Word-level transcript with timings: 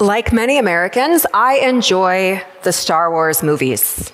Like 0.00 0.32
many 0.32 0.58
Americans, 0.58 1.26
I 1.34 1.56
enjoy 1.56 2.40
the 2.62 2.72
Star 2.72 3.10
Wars 3.10 3.42
movies. 3.42 4.12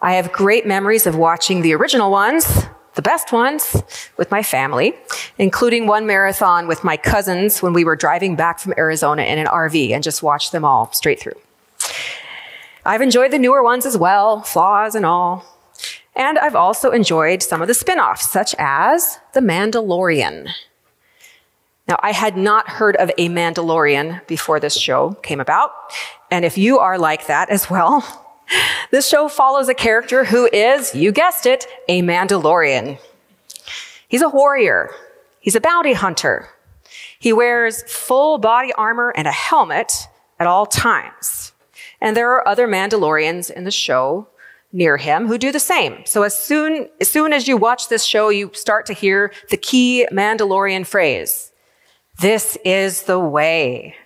I 0.00 0.14
have 0.14 0.32
great 0.32 0.66
memories 0.66 1.06
of 1.06 1.16
watching 1.16 1.60
the 1.60 1.74
original 1.74 2.10
ones, 2.10 2.64
the 2.94 3.02
best 3.02 3.30
ones, 3.30 3.82
with 4.16 4.30
my 4.30 4.42
family, 4.42 4.94
including 5.36 5.86
one 5.86 6.06
marathon 6.06 6.66
with 6.66 6.82
my 6.82 6.96
cousins 6.96 7.60
when 7.60 7.74
we 7.74 7.84
were 7.84 7.94
driving 7.94 8.36
back 8.36 8.58
from 8.58 8.72
Arizona 8.78 9.24
in 9.24 9.38
an 9.38 9.48
RV 9.48 9.90
and 9.90 10.02
just 10.02 10.22
watched 10.22 10.52
them 10.52 10.64
all 10.64 10.90
straight 10.94 11.20
through. 11.20 11.38
I've 12.86 13.02
enjoyed 13.02 13.32
the 13.32 13.38
newer 13.38 13.62
ones 13.62 13.84
as 13.84 13.98
well, 13.98 14.40
flaws 14.40 14.94
and 14.94 15.04
all. 15.04 15.44
And 16.16 16.38
I've 16.38 16.56
also 16.56 16.90
enjoyed 16.90 17.42
some 17.42 17.60
of 17.60 17.68
the 17.68 17.74
spin 17.74 17.98
offs, 17.98 18.30
such 18.30 18.54
as 18.58 19.18
The 19.34 19.40
Mandalorian. 19.40 20.48
Now, 21.86 21.96
I 22.02 22.12
had 22.12 22.36
not 22.36 22.68
heard 22.68 22.96
of 22.96 23.10
a 23.18 23.28
Mandalorian 23.28 24.26
before 24.26 24.58
this 24.58 24.74
show 24.74 25.12
came 25.22 25.40
about. 25.40 25.70
And 26.30 26.44
if 26.44 26.56
you 26.56 26.78
are 26.78 26.98
like 26.98 27.26
that 27.26 27.50
as 27.50 27.68
well, 27.68 28.02
this 28.90 29.06
show 29.06 29.28
follows 29.28 29.68
a 29.68 29.74
character 29.74 30.24
who 30.24 30.48
is, 30.50 30.94
you 30.94 31.12
guessed 31.12 31.44
it, 31.44 31.66
a 31.88 32.00
Mandalorian. 32.00 32.98
He's 34.08 34.22
a 34.22 34.28
warrior. 34.28 34.90
He's 35.40 35.56
a 35.56 35.60
bounty 35.60 35.92
hunter. 35.92 36.48
He 37.18 37.32
wears 37.32 37.82
full 37.82 38.38
body 38.38 38.72
armor 38.72 39.12
and 39.14 39.28
a 39.28 39.32
helmet 39.32 40.08
at 40.38 40.46
all 40.46 40.64
times. 40.66 41.52
And 42.00 42.16
there 42.16 42.30
are 42.32 42.46
other 42.46 42.66
Mandalorians 42.66 43.50
in 43.50 43.64
the 43.64 43.70
show 43.70 44.28
near 44.72 44.96
him 44.96 45.26
who 45.26 45.38
do 45.38 45.52
the 45.52 45.60
same. 45.60 46.04
So 46.06 46.22
as 46.22 46.36
soon, 46.36 46.88
as 47.00 47.08
soon 47.08 47.32
as 47.32 47.46
you 47.46 47.56
watch 47.56 47.88
this 47.88 48.04
show, 48.04 48.30
you 48.30 48.50
start 48.54 48.86
to 48.86 48.92
hear 48.92 49.32
the 49.50 49.56
key 49.56 50.06
Mandalorian 50.10 50.86
phrase. 50.86 51.52
This 52.18 52.56
is 52.64 53.02
the 53.02 53.18
way. 53.18 53.96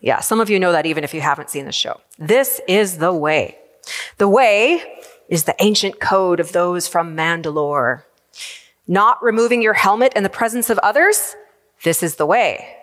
Yeah, 0.00 0.20
some 0.20 0.40
of 0.40 0.50
you 0.50 0.60
know 0.60 0.72
that 0.72 0.86
even 0.86 1.04
if 1.04 1.14
you 1.14 1.20
haven't 1.20 1.50
seen 1.50 1.64
the 1.64 1.72
show. 1.72 2.00
This 2.18 2.60
is 2.68 2.98
the 2.98 3.12
way. 3.12 3.58
The 4.18 4.28
way 4.28 4.82
is 5.28 5.44
the 5.44 5.56
ancient 5.60 6.00
code 6.00 6.40
of 6.40 6.52
those 6.52 6.86
from 6.86 7.16
Mandalore. 7.16 8.02
Not 8.86 9.22
removing 9.22 9.60
your 9.60 9.74
helmet 9.74 10.12
in 10.14 10.22
the 10.22 10.30
presence 10.30 10.70
of 10.70 10.78
others, 10.78 11.36
this 11.84 12.02
is 12.02 12.16
the 12.16 12.26
way. 12.26 12.74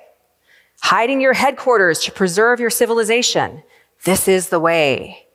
Hiding 0.82 1.22
your 1.22 1.34
headquarters 1.34 2.00
to 2.02 2.12
preserve 2.12 2.60
your 2.60 2.70
civilization, 2.70 3.64
this 4.04 4.28
is 4.28 4.50
the 4.50 4.60
way. 4.60 5.26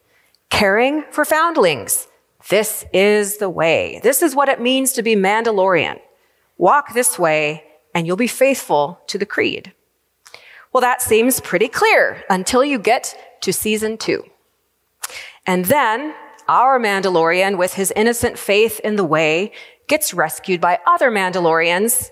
Caring 0.48 1.05
for 1.11 1.25
foundlings, 1.25 2.07
this 2.48 2.84
is 2.92 3.39
the 3.39 3.51
way. 3.51 4.01
This 4.03 4.23
is 4.23 4.34
what 4.34 4.48
it 4.48 4.61
means 4.61 4.92
to 4.92 5.03
be 5.03 5.17
Mandalorian. 5.17 5.98
Walk 6.57 6.95
this 6.95 7.19
way 7.19 7.64
and 7.94 8.06
you'll 8.06 8.16
be 8.16 8.27
faithful 8.27 9.00
to 9.06 9.19
the 9.19 9.27
creed. 9.27 9.72
Well, 10.72 10.80
that 10.80 11.02
seems 11.02 11.41
pretty 11.41 11.69
clear 11.69 12.24
until 12.30 12.64
you 12.64 12.78
get 12.78 13.16
to 13.42 13.52
season 13.52 13.98
two. 13.98 14.24
And 15.46 15.64
then 15.64 16.14
our 16.48 16.78
Mandalorian, 16.78 17.58
with 17.58 17.74
his 17.74 17.92
innocent 17.96 18.38
faith 18.38 18.80
in 18.80 18.96
the 18.96 19.05
way, 19.05 19.52
gets 19.88 20.14
rescued 20.14 20.61
by 20.61 20.78
other 20.86 21.11
Mandalorians 21.11 22.11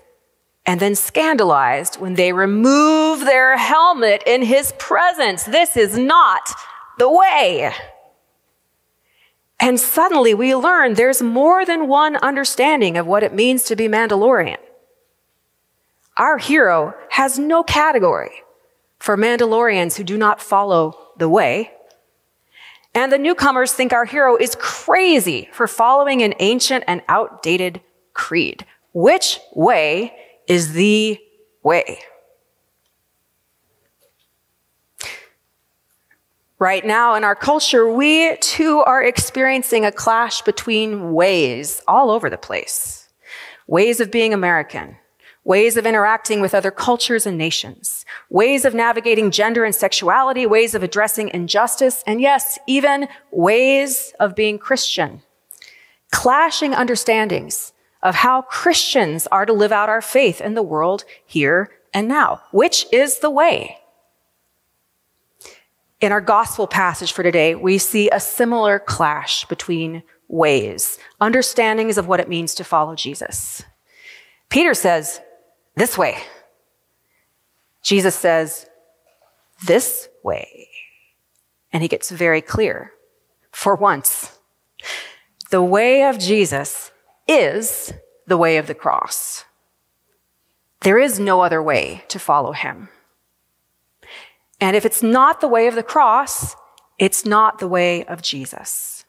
and 0.65 0.79
then 0.79 0.95
scandalized 0.95 1.99
when 1.99 2.15
they 2.15 2.33
remove 2.33 3.21
their 3.21 3.57
helmet 3.57 4.23
in 4.25 4.41
his 4.41 4.73
presence. 4.77 5.43
This 5.43 5.77
is 5.77 5.97
not 5.97 6.51
the 6.97 7.09
way. 7.09 7.73
And 9.59 9.79
suddenly 9.79 10.33
we 10.33 10.55
learn 10.55 10.93
there's 10.93 11.21
more 11.21 11.65
than 11.65 11.87
one 11.87 12.15
understanding 12.17 12.97
of 12.97 13.07
what 13.07 13.23
it 13.23 13.33
means 13.33 13.63
to 13.65 13.75
be 13.75 13.87
Mandalorian. 13.87 14.57
Our 16.19 16.37
hero 16.37 16.93
has 17.09 17.39
no 17.39 17.63
category 17.63 18.43
for 18.99 19.15
Mandalorians 19.15 19.95
who 19.95 20.03
do 20.03 20.17
not 20.17 20.41
follow 20.41 21.13
the 21.17 21.29
way. 21.29 21.71
And 22.93 23.09
the 23.09 23.17
newcomers 23.17 23.71
think 23.71 23.93
our 23.93 24.03
hero 24.03 24.35
is 24.35 24.55
crazy 24.59 25.47
for 25.53 25.65
following 25.65 26.21
an 26.21 26.33
ancient 26.39 26.83
and 26.87 27.01
outdated 27.07 27.79
creed. 28.13 28.65
Which 28.93 29.39
way 29.55 30.13
is 30.45 30.73
the 30.73 31.17
way? 31.63 31.99
Right 36.57 36.85
now 36.85 37.15
in 37.15 37.23
our 37.23 37.35
culture, 37.35 37.89
we 37.89 38.35
too 38.37 38.79
are 38.81 39.01
experiencing 39.01 39.85
a 39.85 39.91
clash 39.93 40.41
between 40.41 41.13
ways 41.13 41.81
all 41.87 42.11
over 42.11 42.29
the 42.29 42.37
place. 42.37 43.07
Ways 43.67 44.01
of 44.01 44.11
being 44.11 44.33
American, 44.33 44.97
ways 45.49 45.77
of 45.77 45.85
interacting 45.87 46.41
with 46.41 46.53
other 46.53 46.69
cultures 46.69 47.25
and 47.25 47.35
nations, 47.35 48.05
ways 48.29 48.65
of 48.65 48.75
navigating 48.75 49.31
gender 49.31 49.65
and 49.65 49.73
sexuality, 49.73 50.45
ways 50.45 50.75
of 50.75 50.83
addressing 50.83 51.27
injustice, 51.29 52.03
and 52.05 52.21
yes, 52.21 52.59
even 52.67 53.07
ways 53.31 54.13
of 54.19 54.35
being 54.35 54.59
Christian. 54.59 55.23
Clashing 56.11 56.75
understandings 56.75 57.73
of 58.03 58.13
how 58.13 58.43
Christians 58.43 59.25
are 59.31 59.47
to 59.47 59.51
live 59.51 59.71
out 59.71 59.89
our 59.89 60.03
faith 60.03 60.39
in 60.39 60.53
the 60.53 60.61
world 60.61 61.03
here 61.25 61.71
and 61.95 62.07
now. 62.07 62.43
Which 62.51 62.85
is 62.93 63.17
the 63.17 63.31
way? 63.31 63.79
In 65.99 66.11
our 66.11 66.21
gospel 66.21 66.67
passage 66.67 67.11
for 67.11 67.23
today, 67.23 67.55
we 67.55 67.79
see 67.79 68.07
a 68.11 68.19
similar 68.19 68.77
clash 68.77 69.45
between 69.45 70.03
ways, 70.27 70.99
understandings 71.19 71.97
of 71.97 72.07
what 72.07 72.19
it 72.19 72.29
means 72.29 72.53
to 72.53 72.63
follow 72.63 72.93
Jesus. 72.93 73.63
Peter 74.49 74.75
says, 74.75 75.21
this 75.79 75.97
way. 75.97 76.17
Jesus 77.81 78.13
says, 78.13 78.67
this 79.65 80.09
way. 80.23 80.67
And 81.71 81.81
he 81.81 81.87
gets 81.87 82.11
very 82.11 82.41
clear. 82.41 82.91
For 83.51 83.75
once, 83.75 84.37
the 85.51 85.63
way 85.63 86.03
of 86.03 86.19
Jesus 86.19 86.91
is 87.27 87.93
the 88.27 88.37
way 88.37 88.57
of 88.57 88.67
the 88.67 88.75
cross. 88.75 89.45
There 90.81 90.99
is 90.99 91.19
no 91.19 91.41
other 91.41 91.63
way 91.63 92.03
to 92.09 92.19
follow 92.19 92.51
him. 92.51 92.89
And 94.59 94.75
if 94.75 94.85
it's 94.85 95.01
not 95.01 95.39
the 95.39 95.47
way 95.47 95.67
of 95.67 95.75
the 95.75 95.83
cross, 95.83 96.55
it's 96.97 97.25
not 97.25 97.59
the 97.59 97.67
way 97.67 98.03
of 98.05 98.21
Jesus. 98.21 99.05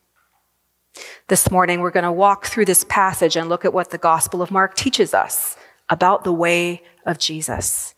This 1.26 1.50
morning, 1.50 1.80
we're 1.80 1.90
going 1.90 2.04
to 2.04 2.12
walk 2.12 2.46
through 2.46 2.66
this 2.66 2.84
passage 2.84 3.36
and 3.36 3.48
look 3.48 3.64
at 3.64 3.74
what 3.74 3.90
the 3.90 3.98
Gospel 3.98 4.40
of 4.40 4.50
Mark 4.50 4.74
teaches 4.74 5.14
us 5.14 5.56
about 5.90 6.24
the 6.24 6.32
way 6.32 6.82
of 7.04 7.18
Jesus. 7.18 7.94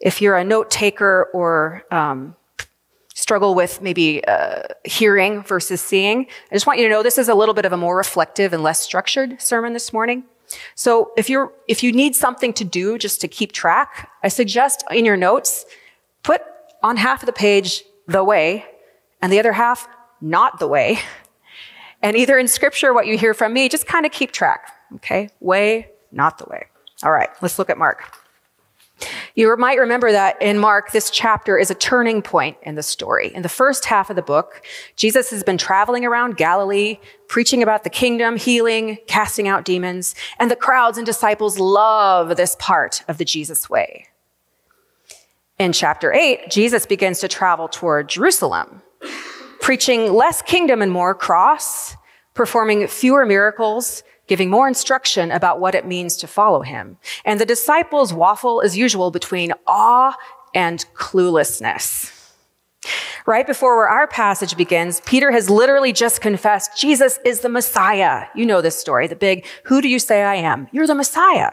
If 0.00 0.20
you're 0.20 0.36
a 0.36 0.44
note 0.44 0.70
taker 0.70 1.30
or 1.32 1.84
um, 1.90 2.36
struggle 3.14 3.54
with 3.54 3.80
maybe 3.80 4.24
uh, 4.26 4.62
hearing 4.84 5.42
versus 5.42 5.80
seeing, 5.80 6.26
I 6.50 6.54
just 6.54 6.66
want 6.66 6.78
you 6.78 6.86
to 6.86 6.90
know 6.90 7.02
this 7.02 7.18
is 7.18 7.28
a 7.28 7.34
little 7.34 7.54
bit 7.54 7.64
of 7.64 7.72
a 7.72 7.76
more 7.76 7.96
reflective 7.96 8.52
and 8.52 8.62
less 8.62 8.80
structured 8.80 9.40
sermon 9.40 9.72
this 9.72 9.92
morning. 9.92 10.24
So 10.74 11.12
if 11.16 11.30
you're 11.30 11.52
if 11.68 11.82
you 11.82 11.92
need 11.92 12.16
something 12.16 12.52
to 12.54 12.64
do 12.64 12.98
just 12.98 13.20
to 13.20 13.28
keep 13.28 13.52
track, 13.52 14.10
I 14.24 14.28
suggest 14.28 14.82
in 14.90 15.04
your 15.04 15.16
notes 15.16 15.64
put 16.24 16.42
on 16.82 16.96
half 16.96 17.22
of 17.22 17.26
the 17.26 17.32
page 17.32 17.84
the 18.08 18.24
way 18.24 18.64
and 19.22 19.32
the 19.32 19.38
other 19.38 19.52
half 19.52 19.86
not 20.20 20.58
the 20.58 20.66
way. 20.66 20.98
And 22.02 22.16
either 22.16 22.38
in 22.38 22.48
scripture 22.48 22.94
what 22.94 23.06
you 23.06 23.18
hear 23.18 23.34
from 23.34 23.52
me, 23.52 23.68
just 23.68 23.86
kind 23.86 24.06
of 24.06 24.12
keep 24.12 24.32
track. 24.32 24.72
Okay? 24.96 25.28
Way, 25.40 25.90
not 26.10 26.38
the 26.38 26.46
way. 26.46 26.69
All 27.02 27.12
right, 27.12 27.30
let's 27.40 27.58
look 27.58 27.70
at 27.70 27.78
Mark. 27.78 28.14
You 29.34 29.56
might 29.56 29.78
remember 29.78 30.12
that 30.12 30.40
in 30.42 30.58
Mark, 30.58 30.92
this 30.92 31.08
chapter 31.08 31.56
is 31.56 31.70
a 31.70 31.74
turning 31.74 32.20
point 32.20 32.58
in 32.62 32.74
the 32.74 32.82
story. 32.82 33.32
In 33.34 33.40
the 33.40 33.48
first 33.48 33.86
half 33.86 34.10
of 34.10 34.16
the 34.16 34.22
book, 34.22 34.62
Jesus 34.96 35.30
has 35.30 35.42
been 35.42 35.56
traveling 35.56 36.04
around 36.04 36.36
Galilee, 36.36 36.98
preaching 37.26 37.62
about 37.62 37.84
the 37.84 37.90
kingdom, 37.90 38.36
healing, 38.36 38.98
casting 39.06 39.48
out 39.48 39.64
demons, 39.64 40.14
and 40.38 40.50
the 40.50 40.56
crowds 40.56 40.98
and 40.98 41.06
disciples 41.06 41.58
love 41.58 42.36
this 42.36 42.56
part 42.58 43.02
of 43.08 43.16
the 43.16 43.24
Jesus 43.24 43.70
way. 43.70 44.06
In 45.58 45.72
chapter 45.72 46.12
8, 46.12 46.50
Jesus 46.50 46.84
begins 46.84 47.20
to 47.20 47.28
travel 47.28 47.68
toward 47.68 48.08
Jerusalem, 48.08 48.82
preaching 49.60 50.12
less 50.12 50.42
kingdom 50.42 50.82
and 50.82 50.92
more 50.92 51.14
cross, 51.14 51.96
performing 52.34 52.86
fewer 52.88 53.24
miracles, 53.24 54.02
giving 54.30 54.48
more 54.48 54.68
instruction 54.68 55.32
about 55.32 55.58
what 55.58 55.74
it 55.74 55.84
means 55.84 56.16
to 56.16 56.24
follow 56.28 56.60
him. 56.60 56.96
And 57.24 57.40
the 57.40 57.44
disciples 57.44 58.14
waffle 58.14 58.62
as 58.62 58.78
usual 58.78 59.10
between 59.10 59.52
awe 59.66 60.16
and 60.54 60.84
cluelessness. 60.94 62.16
Right 63.26 63.44
before 63.44 63.76
where 63.76 63.88
our 63.88 64.06
passage 64.06 64.56
begins, 64.56 65.00
Peter 65.04 65.32
has 65.32 65.50
literally 65.50 65.92
just 65.92 66.20
confessed 66.20 66.78
Jesus 66.78 67.18
is 67.24 67.40
the 67.40 67.48
Messiah. 67.48 68.28
You 68.36 68.46
know 68.46 68.60
this 68.60 68.78
story, 68.78 69.08
the 69.08 69.16
big, 69.16 69.44
who 69.64 69.82
do 69.82 69.88
you 69.88 69.98
say 69.98 70.22
I 70.22 70.36
am? 70.36 70.68
You're 70.70 70.86
the 70.86 70.94
Messiah. 70.94 71.50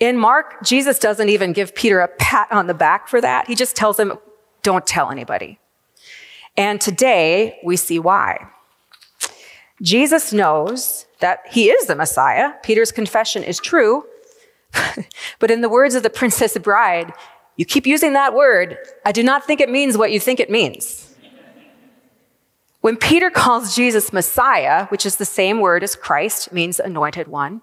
In 0.00 0.18
Mark, 0.18 0.64
Jesus 0.64 0.98
doesn't 0.98 1.28
even 1.28 1.52
give 1.52 1.76
Peter 1.76 2.00
a 2.00 2.08
pat 2.08 2.48
on 2.50 2.66
the 2.66 2.74
back 2.74 3.06
for 3.06 3.20
that. 3.20 3.46
He 3.46 3.54
just 3.54 3.76
tells 3.76 3.96
him, 3.96 4.18
don't 4.64 4.84
tell 4.84 5.12
anybody. 5.12 5.60
And 6.56 6.80
today 6.80 7.60
we 7.62 7.76
see 7.76 8.00
why. 8.00 8.48
Jesus 9.80 10.32
knows 10.32 11.06
that 11.20 11.40
he 11.50 11.70
is 11.70 11.86
the 11.86 11.94
Messiah. 11.94 12.52
Peter's 12.62 12.92
confession 12.92 13.42
is 13.42 13.58
true. 13.58 14.04
but 15.38 15.50
in 15.50 15.60
the 15.60 15.68
words 15.68 15.94
of 15.94 16.02
the 16.02 16.10
Princess 16.10 16.56
Bride, 16.58 17.12
You 17.56 17.66
keep 17.66 17.86
using 17.86 18.14
that 18.14 18.32
word. 18.34 18.78
I 19.04 19.12
do 19.12 19.22
not 19.22 19.44
think 19.44 19.60
it 19.60 19.68
means 19.68 19.98
what 19.98 20.12
you 20.12 20.20
think 20.20 20.40
it 20.40 20.50
means. 20.50 21.10
When 22.80 22.96
Peter 22.96 23.28
calls 23.28 23.76
Jesus 23.76 24.12
Messiah, 24.12 24.86
which 24.86 25.04
is 25.04 25.16
the 25.16 25.26
same 25.26 25.60
word 25.60 25.82
as 25.84 25.94
Christ, 25.94 26.52
means 26.52 26.80
anointed 26.80 27.28
one, 27.28 27.60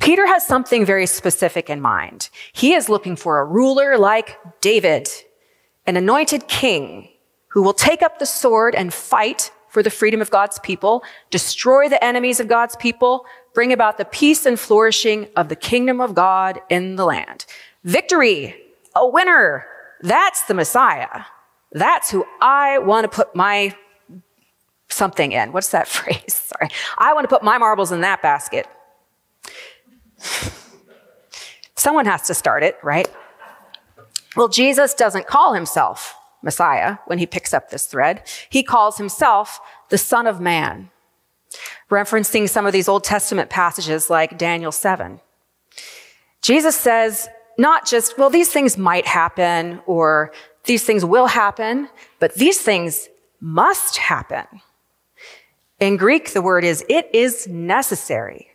Peter 0.00 0.26
has 0.26 0.46
something 0.46 0.86
very 0.86 1.06
specific 1.06 1.68
in 1.68 1.80
mind. 1.80 2.30
He 2.52 2.72
is 2.72 2.88
looking 2.88 3.16
for 3.16 3.40
a 3.40 3.44
ruler 3.44 3.98
like 3.98 4.38
David, 4.62 5.10
an 5.86 5.96
anointed 5.96 6.48
king 6.48 7.10
who 7.48 7.62
will 7.62 7.74
take 7.74 8.02
up 8.02 8.18
the 8.18 8.26
sword 8.26 8.74
and 8.74 8.94
fight 8.94 9.50
for 9.68 9.82
the 9.82 9.90
freedom 9.90 10.20
of 10.20 10.30
God's 10.30 10.58
people, 10.60 11.02
destroy 11.30 11.88
the 11.88 12.02
enemies 12.02 12.40
of 12.40 12.48
God's 12.48 12.76
people, 12.76 13.24
bring 13.54 13.72
about 13.72 13.98
the 13.98 14.04
peace 14.04 14.46
and 14.46 14.58
flourishing 14.58 15.28
of 15.36 15.48
the 15.48 15.56
kingdom 15.56 16.00
of 16.00 16.14
God 16.14 16.60
in 16.68 16.96
the 16.96 17.04
land. 17.04 17.44
Victory, 17.84 18.56
a 18.94 19.06
winner. 19.06 19.66
That's 20.00 20.42
the 20.44 20.54
Messiah. 20.54 21.24
That's 21.72 22.10
who 22.10 22.24
I 22.40 22.78
want 22.78 23.04
to 23.04 23.08
put 23.14 23.34
my 23.34 23.74
something 24.88 25.32
in. 25.32 25.52
What's 25.52 25.70
that 25.70 25.88
phrase? 25.96 26.34
Sorry. 26.34 26.70
I 26.96 27.12
want 27.12 27.24
to 27.24 27.28
put 27.28 27.42
my 27.42 27.58
marbles 27.58 27.92
in 27.92 28.00
that 28.02 28.22
basket. 28.22 28.66
Someone 31.76 32.06
has 32.06 32.22
to 32.22 32.34
start 32.34 32.64
it, 32.64 32.76
right? 32.82 33.08
Well, 34.36 34.48
Jesus 34.48 34.94
doesn't 34.94 35.26
call 35.26 35.54
himself 35.54 36.17
Messiah 36.42 36.98
when 37.06 37.18
he 37.18 37.26
picks 37.26 37.52
up 37.52 37.70
this 37.70 37.86
thread. 37.86 38.22
He 38.48 38.62
calls 38.62 38.98
himself 38.98 39.60
the 39.88 39.98
Son 39.98 40.26
of 40.26 40.40
Man, 40.40 40.90
referencing 41.90 42.48
some 42.48 42.66
of 42.66 42.72
these 42.72 42.88
Old 42.88 43.04
Testament 43.04 43.50
passages 43.50 44.10
like 44.10 44.38
Daniel 44.38 44.72
7. 44.72 45.20
Jesus 46.42 46.76
says, 46.76 47.28
not 47.58 47.86
just, 47.86 48.16
well, 48.16 48.30
these 48.30 48.50
things 48.50 48.78
might 48.78 49.06
happen 49.06 49.80
or 49.86 50.32
these 50.64 50.84
things 50.84 51.04
will 51.04 51.26
happen, 51.26 51.88
but 52.20 52.34
these 52.34 52.60
things 52.60 53.08
must 53.40 53.96
happen. 53.96 54.46
In 55.80 55.96
Greek, 55.96 56.32
the 56.32 56.42
word 56.42 56.64
is, 56.64 56.84
it 56.88 57.08
is 57.12 57.46
necessary. 57.48 58.47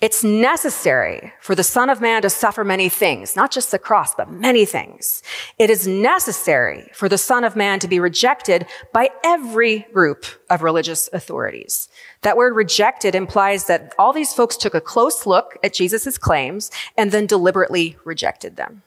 It's 0.00 0.22
necessary 0.22 1.32
for 1.40 1.56
the 1.56 1.64
Son 1.64 1.90
of 1.90 2.00
Man 2.00 2.22
to 2.22 2.30
suffer 2.30 2.62
many 2.62 2.88
things, 2.88 3.34
not 3.34 3.50
just 3.50 3.72
the 3.72 3.80
cross, 3.80 4.14
but 4.14 4.30
many 4.30 4.64
things. 4.64 5.24
It 5.58 5.70
is 5.70 5.88
necessary 5.88 6.88
for 6.94 7.08
the 7.08 7.18
Son 7.18 7.42
of 7.42 7.56
Man 7.56 7.80
to 7.80 7.88
be 7.88 7.98
rejected 7.98 8.66
by 8.92 9.10
every 9.24 9.80
group 9.92 10.24
of 10.50 10.62
religious 10.62 11.08
authorities. 11.12 11.88
That 12.22 12.36
word 12.36 12.54
rejected 12.54 13.16
implies 13.16 13.66
that 13.66 13.92
all 13.98 14.12
these 14.12 14.32
folks 14.32 14.56
took 14.56 14.74
a 14.74 14.80
close 14.80 15.26
look 15.26 15.58
at 15.64 15.74
Jesus' 15.74 16.16
claims 16.16 16.70
and 16.96 17.10
then 17.10 17.26
deliberately 17.26 17.96
rejected 18.04 18.54
them. 18.54 18.84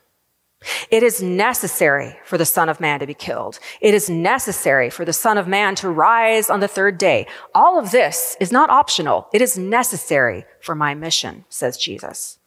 It 0.92 1.02
is 1.02 1.24
necessary 1.24 2.18
for 2.24 2.38
the 2.38 2.46
Son 2.46 2.70
of 2.70 2.80
Man 2.80 3.00
to 3.00 3.08
be 3.08 3.16
killed. 3.16 3.60
It 3.80 3.94
is 3.94 4.10
necessary 4.10 4.90
for 4.92 5.06
the 5.06 5.14
Son 5.14 5.38
of 5.38 5.48
Man 5.48 5.74
to 5.76 5.90
rise 5.90 6.50
on 6.50 6.60
the 6.60 6.68
third 6.68 6.98
day. 6.98 7.26
All 7.56 7.80
of 7.80 7.92
this 7.92 8.38
is 8.40 8.52
not 8.52 8.70
optional. 8.70 9.28
It 9.34 9.42
is 9.42 9.58
necessary 9.58 10.46
for 10.60 10.76
my 10.76 10.94
mission, 10.94 11.46
says 11.50 11.78
Jesus. 11.78 12.38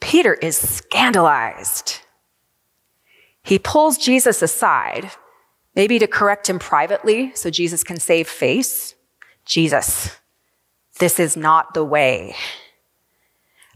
Peter 0.00 0.34
is 0.34 0.56
scandalized. 0.56 2.00
He 3.42 3.58
pulls 3.58 3.98
Jesus 3.98 4.40
aside, 4.40 5.10
maybe 5.74 5.98
to 5.98 6.06
correct 6.06 6.48
him 6.48 6.58
privately 6.58 7.32
so 7.34 7.50
Jesus 7.50 7.84
can 7.84 8.00
save 8.00 8.28
face. 8.28 8.94
Jesus, 9.44 10.16
this 10.98 11.20
is 11.20 11.36
not 11.36 11.74
the 11.74 11.84
way. 11.84 12.34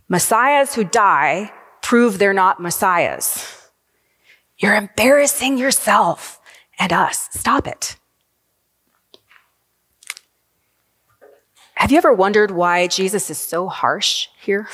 Messiahs 0.08 0.75
who 0.75 0.84
die 0.84 1.52
prove 1.93 2.19
they're 2.19 2.33
not 2.33 2.59
messiahs. 2.59 3.69
You're 4.56 4.75
embarrassing 4.75 5.59
yourself 5.59 6.41
and 6.79 6.91
us. 6.91 7.29
Stop 7.33 7.67
it. 7.67 7.97
Have 11.75 11.93
you 11.93 11.99
ever 11.99 12.15
wondered 12.15 12.50
why 12.50 12.87
Jesus 12.87 13.29
is 13.29 13.37
so 13.37 13.69
harsh 13.69 14.29
here? 14.41 14.71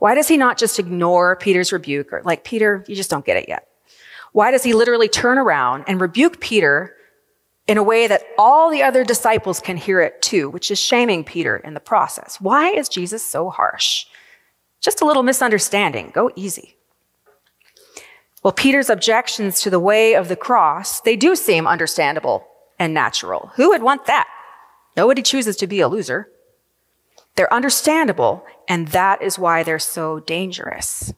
Why 0.00 0.16
does 0.16 0.26
he 0.26 0.36
not 0.36 0.58
just 0.58 0.80
ignore 0.80 1.36
Peter's 1.36 1.72
rebuke 1.72 2.12
or 2.12 2.22
like, 2.24 2.42
Peter, 2.42 2.84
you 2.88 2.96
just 2.96 3.08
don't 3.08 3.24
get 3.24 3.36
it 3.36 3.48
yet? 3.48 3.68
Why 4.32 4.50
does 4.50 4.64
he 4.64 4.72
literally 4.72 5.08
turn 5.08 5.38
around 5.38 5.84
and 5.86 6.00
rebuke 6.00 6.40
Peter 6.40 6.92
in 7.68 7.78
a 7.78 7.84
way 7.84 8.08
that 8.08 8.24
all 8.36 8.68
the 8.68 8.82
other 8.82 9.04
disciples 9.04 9.60
can 9.60 9.76
hear 9.76 10.00
it 10.00 10.22
too, 10.22 10.50
which 10.50 10.72
is 10.72 10.78
shaming 10.80 11.22
Peter 11.22 11.58
in 11.58 11.74
the 11.74 11.78
process? 11.78 12.40
Why 12.40 12.70
is 12.70 12.88
Jesus 12.88 13.24
so 13.24 13.48
harsh? 13.48 14.06
Just 14.80 15.00
a 15.00 15.04
little 15.04 15.22
misunderstanding. 15.22 16.10
Go 16.14 16.30
easy. 16.36 16.76
Well, 18.42 18.52
Peter's 18.52 18.88
objections 18.88 19.60
to 19.60 19.70
the 19.70 19.80
way 19.80 20.14
of 20.14 20.28
the 20.28 20.36
cross, 20.36 21.00
they 21.02 21.16
do 21.16 21.36
seem 21.36 21.66
understandable 21.66 22.46
and 22.78 22.94
natural. 22.94 23.50
Who 23.56 23.68
would 23.68 23.82
want 23.82 24.06
that? 24.06 24.26
Nobody 24.96 25.22
chooses 25.22 25.56
to 25.56 25.66
be 25.66 25.80
a 25.80 25.88
loser. 25.88 26.28
They're 27.36 27.52
understandable, 27.52 28.44
and 28.68 28.88
that 28.88 29.22
is 29.22 29.38
why 29.38 29.62
they're 29.62 29.78
so 29.78 30.20
dangerous. 30.20 31.12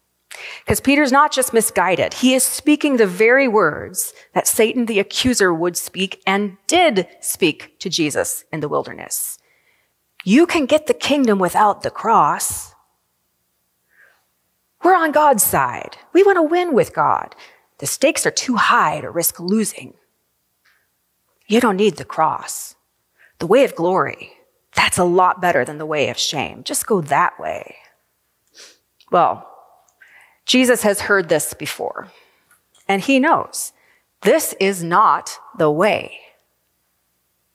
Because 0.64 0.80
Peter's 0.80 1.12
not 1.12 1.32
just 1.32 1.52
misguided, 1.52 2.14
he 2.14 2.34
is 2.34 2.42
speaking 2.42 2.96
the 2.96 3.06
very 3.06 3.46
words 3.46 4.12
that 4.34 4.46
Satan 4.46 4.86
the 4.86 4.98
accuser 4.98 5.52
would 5.54 5.76
speak 5.76 6.22
and 6.26 6.56
did 6.66 7.06
speak 7.20 7.78
to 7.78 7.88
Jesus 7.88 8.44
in 8.52 8.60
the 8.60 8.68
wilderness. 8.68 9.38
You 10.24 10.46
can 10.46 10.66
get 10.66 10.86
the 10.86 10.94
kingdom 10.94 11.38
without 11.38 11.82
the 11.82 11.90
cross. 11.90 12.71
We're 14.82 14.96
on 14.96 15.12
God's 15.12 15.44
side. 15.44 15.96
We 16.12 16.22
want 16.22 16.36
to 16.36 16.42
win 16.42 16.74
with 16.74 16.94
God. 16.94 17.34
The 17.78 17.86
stakes 17.86 18.26
are 18.26 18.30
too 18.30 18.56
high 18.56 19.00
to 19.00 19.10
risk 19.10 19.38
losing. 19.38 19.94
You 21.46 21.60
don't 21.60 21.76
need 21.76 21.96
the 21.96 22.04
cross. 22.04 22.74
The 23.38 23.46
way 23.46 23.64
of 23.64 23.74
glory, 23.74 24.32
that's 24.74 24.98
a 24.98 25.04
lot 25.04 25.40
better 25.40 25.64
than 25.64 25.78
the 25.78 25.86
way 25.86 26.08
of 26.08 26.18
shame. 26.18 26.62
Just 26.64 26.86
go 26.86 27.00
that 27.02 27.38
way. 27.38 27.76
Well, 29.10 29.48
Jesus 30.46 30.82
has 30.82 31.02
heard 31.02 31.28
this 31.28 31.54
before, 31.54 32.10
and 32.88 33.02
he 33.02 33.18
knows 33.20 33.72
this 34.22 34.54
is 34.60 34.82
not 34.82 35.38
the 35.58 35.70
way. 35.70 36.18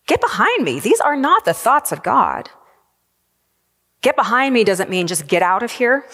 Get 0.06 0.22
behind 0.22 0.64
me. 0.64 0.80
These 0.80 1.02
are 1.02 1.16
not 1.16 1.46
the 1.46 1.54
thoughts 1.54 1.92
of 1.92 2.04
God. 2.04 2.50
Get 4.02 4.16
behind 4.16 4.54
me 4.54 4.64
doesn't 4.64 4.90
mean 4.90 5.08
just 5.08 5.28
get 5.28 5.42
out 5.42 5.64
of 5.64 5.72
here. 5.72 6.06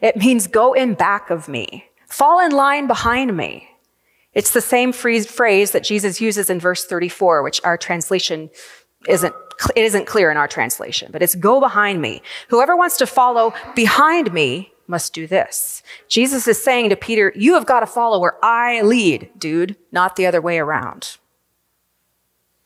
It 0.00 0.16
means 0.16 0.46
go 0.46 0.72
in 0.72 0.94
back 0.94 1.30
of 1.30 1.48
me. 1.48 1.86
Fall 2.06 2.40
in 2.44 2.52
line 2.52 2.86
behind 2.86 3.36
me. 3.36 3.68
It's 4.34 4.52
the 4.52 4.60
same 4.60 4.92
phrase 4.92 5.72
that 5.72 5.84
Jesus 5.84 6.20
uses 6.20 6.50
in 6.50 6.60
verse 6.60 6.84
34, 6.84 7.42
which 7.42 7.60
our 7.64 7.76
translation 7.76 8.50
isn't, 9.06 9.34
it 9.74 9.84
isn't 9.84 10.06
clear 10.06 10.30
in 10.30 10.36
our 10.36 10.48
translation, 10.48 11.10
but 11.12 11.22
it's 11.22 11.34
go 11.34 11.60
behind 11.60 12.00
me. 12.00 12.22
Whoever 12.48 12.76
wants 12.76 12.96
to 12.98 13.06
follow 13.06 13.54
behind 13.74 14.32
me 14.32 14.72
must 14.86 15.12
do 15.12 15.26
this. 15.26 15.82
Jesus 16.08 16.48
is 16.48 16.62
saying 16.62 16.90
to 16.90 16.96
Peter, 16.96 17.32
you 17.36 17.54
have 17.54 17.66
got 17.66 17.80
to 17.80 17.86
follow 17.86 18.20
where 18.20 18.42
I 18.42 18.80
lead, 18.82 19.30
dude, 19.38 19.76
not 19.92 20.16
the 20.16 20.26
other 20.26 20.40
way 20.40 20.58
around. 20.58 21.18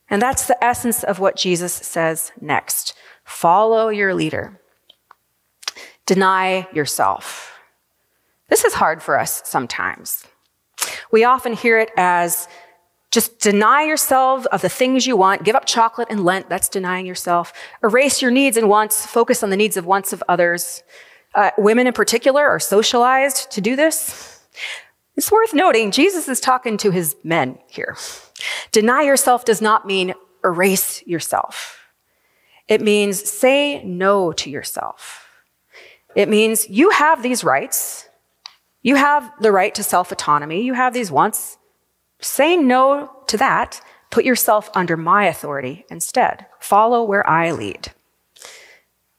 And 0.08 0.20
that's 0.20 0.46
the 0.46 0.62
essence 0.62 1.02
of 1.02 1.18
what 1.18 1.36
Jesus 1.36 1.72
says 1.72 2.32
next. 2.40 2.94
Follow 3.24 3.88
your 3.88 4.14
leader. 4.14 4.60
Deny 6.06 6.66
yourself. 6.72 7.58
This 8.48 8.64
is 8.64 8.74
hard 8.74 9.02
for 9.02 9.18
us 9.18 9.42
sometimes. 9.44 10.26
We 11.10 11.24
often 11.24 11.52
hear 11.52 11.78
it 11.78 11.90
as 11.96 12.48
just 13.10 13.38
deny 13.38 13.82
yourself 13.84 14.46
of 14.46 14.62
the 14.62 14.68
things 14.68 15.06
you 15.06 15.16
want. 15.16 15.44
Give 15.44 15.54
up 15.54 15.66
chocolate 15.66 16.08
and 16.10 16.24
Lent. 16.24 16.48
That's 16.48 16.68
denying 16.68 17.06
yourself. 17.06 17.52
Erase 17.82 18.22
your 18.22 18.30
needs 18.30 18.56
and 18.56 18.68
wants. 18.68 19.04
Focus 19.04 19.42
on 19.42 19.50
the 19.50 19.56
needs 19.56 19.76
and 19.76 19.86
wants 19.86 20.12
of 20.12 20.22
others. 20.28 20.82
Uh, 21.34 21.50
women 21.58 21.86
in 21.86 21.92
particular 21.92 22.46
are 22.46 22.58
socialized 22.58 23.50
to 23.52 23.60
do 23.60 23.76
this. 23.76 24.40
It's 25.14 25.30
worth 25.30 25.52
noting 25.52 25.90
Jesus 25.90 26.26
is 26.28 26.40
talking 26.40 26.78
to 26.78 26.90
his 26.90 27.14
men 27.22 27.58
here. 27.68 27.96
Deny 28.72 29.02
yourself 29.02 29.44
does 29.44 29.60
not 29.60 29.86
mean 29.86 30.14
erase 30.42 31.06
yourself. 31.06 31.80
It 32.66 32.80
means 32.80 33.30
say 33.30 33.84
no 33.84 34.32
to 34.32 34.48
yourself. 34.48 35.21
It 36.14 36.28
means 36.28 36.68
you 36.68 36.90
have 36.90 37.22
these 37.22 37.44
rights. 37.44 38.08
You 38.82 38.96
have 38.96 39.30
the 39.40 39.52
right 39.52 39.74
to 39.74 39.82
self 39.82 40.12
autonomy. 40.12 40.62
You 40.62 40.74
have 40.74 40.92
these 40.92 41.10
wants. 41.10 41.58
Say 42.20 42.56
no 42.56 43.10
to 43.28 43.36
that. 43.38 43.80
Put 44.10 44.24
yourself 44.24 44.70
under 44.74 44.96
my 44.96 45.24
authority 45.26 45.86
instead. 45.88 46.46
Follow 46.60 47.02
where 47.02 47.28
I 47.28 47.52
lead. 47.52 47.92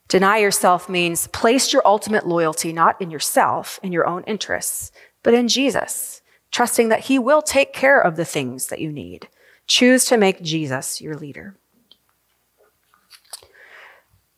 Deny 0.07 0.37
yourself 0.37 0.87
means 0.87 1.27
place 1.27 1.73
your 1.73 1.81
ultimate 1.85 2.27
loyalty 2.27 2.71
not 2.71 3.01
in 3.01 3.09
yourself, 3.09 3.79
in 3.81 3.91
your 3.91 4.05
own 4.05 4.23
interests, 4.25 4.91
but 5.23 5.33
in 5.33 5.47
Jesus, 5.47 6.21
trusting 6.51 6.89
that 6.89 7.05
he 7.05 7.17
will 7.17 7.41
take 7.41 7.73
care 7.73 7.99
of 7.99 8.15
the 8.15 8.25
things 8.25 8.67
that 8.67 8.79
you 8.79 8.91
need. 8.91 9.27
Choose 9.65 10.05
to 10.05 10.17
make 10.17 10.43
Jesus 10.43 11.01
your 11.01 11.15
leader. 11.15 11.55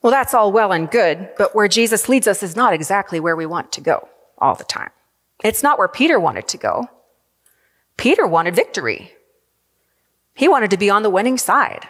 Well, 0.06 0.12
that's 0.12 0.36
all 0.36 0.52
well 0.52 0.72
and 0.72 0.88
good, 0.92 1.30
but 1.36 1.56
where 1.56 1.68
Jesus 1.68 2.08
leads 2.08 2.28
us 2.28 2.44
is 2.44 2.56
not 2.56 2.74
exactly 2.74 3.20
where 3.20 3.36
we 3.36 3.48
want 3.48 3.72
to 3.72 3.82
go 3.82 4.08
all 4.38 4.54
the 4.54 4.64
time. 4.64 4.92
It's 5.44 5.64
not 5.64 5.80
where 5.80 5.88
Peter 5.88 6.20
wanted 6.20 6.48
to 6.50 6.60
go. 6.60 6.88
Peter 7.98 8.28
wanted 8.28 8.56
victory. 8.56 9.14
He 10.36 10.48
wanted 10.48 10.70
to 10.70 10.78
be 10.78 10.92
on 10.92 11.02
the 11.02 11.10
winning 11.10 11.40
side. 11.40 11.88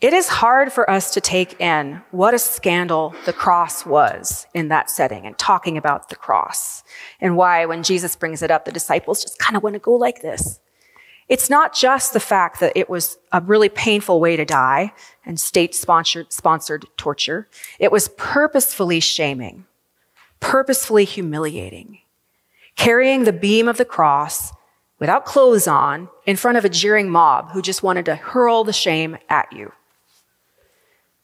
It 0.00 0.12
is 0.12 0.28
hard 0.28 0.72
for 0.72 0.88
us 0.88 1.12
to 1.14 1.20
take 1.20 1.60
in 1.60 2.02
what 2.12 2.32
a 2.32 2.38
scandal 2.38 3.12
the 3.24 3.32
cross 3.32 3.84
was 3.84 4.46
in 4.54 4.68
that 4.68 4.88
setting 4.88 5.26
and 5.26 5.36
talking 5.36 5.76
about 5.76 6.10
the 6.10 6.14
cross 6.14 6.84
and 7.20 7.36
why 7.36 7.66
when 7.66 7.82
Jesus 7.82 8.14
brings 8.14 8.40
it 8.40 8.52
up, 8.52 8.66
the 8.66 8.70
disciples 8.70 9.20
just 9.20 9.40
kind 9.40 9.56
of 9.56 9.64
want 9.64 9.74
to 9.74 9.80
go 9.80 9.94
like 9.94 10.22
this. 10.22 10.60
It's 11.28 11.50
not 11.50 11.74
just 11.74 12.12
the 12.12 12.20
fact 12.20 12.60
that 12.60 12.76
it 12.76 12.88
was 12.88 13.18
a 13.32 13.40
really 13.40 13.68
painful 13.68 14.20
way 14.20 14.36
to 14.36 14.44
die 14.44 14.92
and 15.24 15.40
state 15.40 15.74
sponsored, 15.74 16.32
sponsored 16.32 16.86
torture. 16.96 17.48
It 17.80 17.90
was 17.90 18.08
purposefully 18.16 19.00
shaming, 19.00 19.66
purposefully 20.38 21.04
humiliating, 21.04 21.98
carrying 22.76 23.24
the 23.24 23.32
beam 23.32 23.66
of 23.66 23.76
the 23.76 23.84
cross 23.84 24.52
without 25.00 25.24
clothes 25.24 25.66
on 25.66 26.08
in 26.26 26.36
front 26.36 26.58
of 26.58 26.64
a 26.64 26.68
jeering 26.68 27.10
mob 27.10 27.50
who 27.50 27.60
just 27.60 27.82
wanted 27.82 28.04
to 28.04 28.14
hurl 28.14 28.62
the 28.62 28.72
shame 28.72 29.18
at 29.28 29.52
you. 29.52 29.72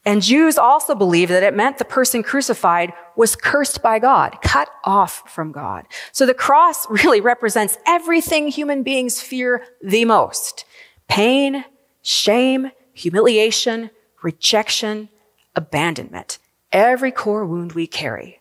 And 0.04 0.20
Jews 0.20 0.58
also 0.58 0.94
believed 0.94 1.30
that 1.30 1.44
it 1.44 1.54
meant 1.54 1.78
the 1.78 1.84
person 1.84 2.22
crucified 2.22 2.92
was 3.14 3.36
cursed 3.36 3.82
by 3.82 4.00
God, 4.00 4.38
cut 4.42 4.68
off 4.84 5.30
from 5.30 5.52
God. 5.52 5.86
So 6.10 6.26
the 6.26 6.34
cross 6.34 6.88
really 6.90 7.20
represents 7.20 7.78
everything 7.86 8.48
human 8.48 8.82
beings 8.82 9.20
fear 9.20 9.64
the 9.82 10.04
most. 10.04 10.64
Pain, 11.08 11.64
shame, 12.02 12.70
humiliation, 12.92 13.90
rejection, 14.22 15.08
abandonment. 15.54 16.38
Every 16.72 17.12
core 17.12 17.46
wound 17.46 17.72
we 17.72 17.86
carry. 17.86 18.40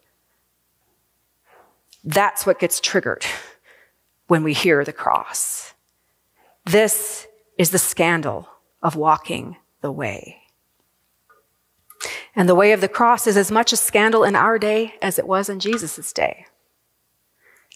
That's 2.03 2.45
what 2.45 2.59
gets 2.59 2.79
triggered 2.79 3.25
when 4.27 4.43
we 4.43 4.53
hear 4.53 4.83
the 4.83 4.93
cross. 4.93 5.73
This 6.65 7.27
is 7.57 7.69
the 7.69 7.77
scandal 7.77 8.49
of 8.81 8.95
walking 8.95 9.57
the 9.81 9.91
way. 9.91 10.41
And 12.35 12.47
the 12.47 12.55
way 12.55 12.71
of 12.71 12.81
the 12.81 12.87
cross 12.87 13.27
is 13.27 13.37
as 13.37 13.51
much 13.51 13.73
a 13.73 13.77
scandal 13.77 14.23
in 14.23 14.35
our 14.35 14.57
day 14.57 14.95
as 15.01 15.19
it 15.19 15.27
was 15.27 15.49
in 15.49 15.59
Jesus' 15.59 16.13
day. 16.13 16.45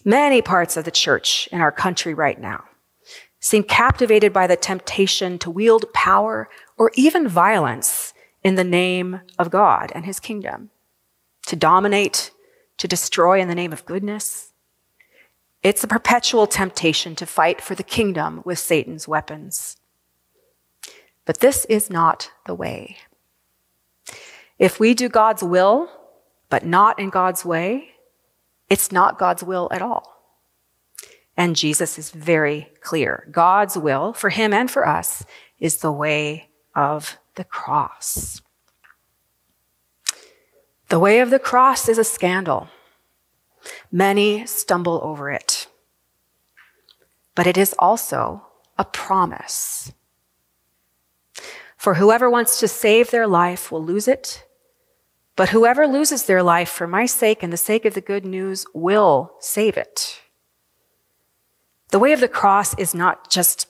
Many 0.04 0.42
parts 0.42 0.78
of 0.78 0.86
the 0.86 0.92
church 0.92 1.50
in 1.52 1.60
our 1.60 1.72
country 1.72 2.14
right 2.14 2.40
now 2.40 2.66
seem 3.40 3.64
captivated 3.64 4.32
by 4.32 4.48
the 4.48 4.56
temptation 4.56 5.38
to 5.40 5.52
wield 5.52 5.86
power 5.94 6.50
or 6.78 6.92
even 6.96 7.28
violence 7.28 8.14
in 8.44 8.56
the 8.56 8.64
name 8.64 9.22
of 9.38 9.50
God 9.50 9.92
and 9.94 10.06
his 10.06 10.20
kingdom, 10.20 10.70
to 11.48 11.56
dominate, 11.56 12.32
to 12.78 12.88
destroy 12.88 13.40
in 13.40 13.48
the 13.48 13.56
name 13.56 13.74
of 13.74 13.86
goodness. 13.86 14.52
It's 15.64 15.84
a 15.84 15.88
perpetual 15.88 16.46
temptation 16.46 17.16
to 17.16 17.26
fight 17.26 17.60
for 17.60 17.74
the 17.74 17.84
kingdom 17.84 18.42
with 18.46 18.60
Satan's 18.60 19.08
weapons. 19.08 19.78
But 21.26 21.40
this 21.40 21.66
is 21.66 21.90
not 21.90 22.32
the 22.46 22.54
way. 22.54 22.98
If 24.58 24.80
we 24.80 24.94
do 24.94 25.10
God's 25.10 25.44
will, 25.44 25.90
but 26.50 26.66
not 26.66 27.00
in 27.00 27.10
God's 27.10 27.44
way, 27.44 27.90
it's 28.70 28.92
not 28.92 29.20
God's 29.20 29.44
will 29.44 29.68
at 29.72 29.82
all. 29.82 30.16
And 31.38 31.56
Jesus 31.56 31.98
is 32.00 32.12
very 32.12 32.70
clear. 32.82 33.28
God's 33.32 33.78
will 33.78 34.14
for 34.14 34.30
him 34.30 34.54
and 34.54 34.72
for 34.72 34.88
us 34.88 35.26
is 35.60 35.78
the 35.78 35.92
way 35.92 36.50
of 36.74 37.18
the 37.36 37.44
cross. 37.44 38.42
The 40.90 41.00
way 41.00 41.20
of 41.20 41.30
the 41.30 41.40
cross 41.40 41.90
is 41.90 41.98
a 41.98 42.04
scandal. 42.04 42.70
Many 43.92 44.46
stumble 44.46 45.02
over 45.04 45.30
it. 45.32 45.68
But 47.34 47.48
it 47.48 47.58
is 47.58 47.76
also 47.78 48.46
a 48.78 48.86
promise. 48.86 49.92
For 51.86 51.94
whoever 51.94 52.32
wants 52.32 52.60
to 52.62 52.68
save 52.68 53.12
their 53.12 53.28
life 53.28 53.72
will 53.72 53.86
lose 53.86 54.08
it, 54.08 54.44
but 55.36 55.50
whoever 55.50 55.86
loses 55.86 56.24
their 56.24 56.42
life 56.42 56.68
for 56.68 56.88
my 56.88 57.06
sake 57.06 57.44
and 57.44 57.54
the 57.54 57.58
sake 57.58 57.86
of 57.86 57.94
the 57.94 58.02
good 58.02 58.26
news 58.26 58.66
will 58.74 59.36
save 59.40 59.78
it. 59.78 60.20
The 61.92 62.00
way 62.00 62.12
of 62.12 62.22
the 62.22 62.28
cross 62.28 62.76
is 62.80 62.96
not 62.96 63.30
just 63.30 63.68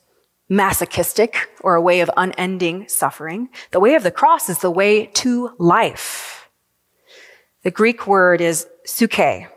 masochistic 0.47 1.49
or 1.59 1.75
a 1.75 1.81
way 1.81 1.99
of 1.99 2.09
unending 2.15 2.87
suffering. 2.87 3.49
The 3.71 3.81
way 3.81 3.95
of 3.95 4.03
the 4.03 4.11
cross 4.11 4.47
is 4.47 4.59
the 4.59 4.71
way 4.71 5.07
to 5.07 5.53
life. 5.57 6.49
The 7.63 7.71
Greek 7.71 8.07
word 8.07 8.39
is 8.39 8.65
psuche, 8.87 9.49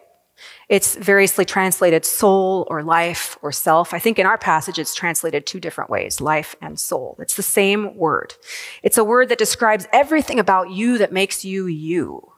it's 0.68 0.96
variously 0.96 1.46
translated 1.46 2.04
soul 2.04 2.66
or 2.68 2.82
life 2.82 3.38
or 3.40 3.52
self. 3.52 3.94
I 3.94 3.98
think 3.98 4.18
in 4.18 4.26
our 4.26 4.36
passage 4.36 4.78
it's 4.78 4.94
translated 4.94 5.46
two 5.46 5.60
different 5.60 5.88
ways, 5.88 6.20
life 6.20 6.54
and 6.60 6.78
soul. 6.78 7.16
It's 7.18 7.36
the 7.36 7.42
same 7.42 7.96
word. 7.96 8.34
It's 8.82 8.98
a 8.98 9.04
word 9.04 9.30
that 9.30 9.38
describes 9.38 9.88
everything 9.92 10.38
about 10.38 10.70
you 10.70 10.98
that 10.98 11.12
makes 11.12 11.44
you 11.44 11.66
you. 11.66 12.32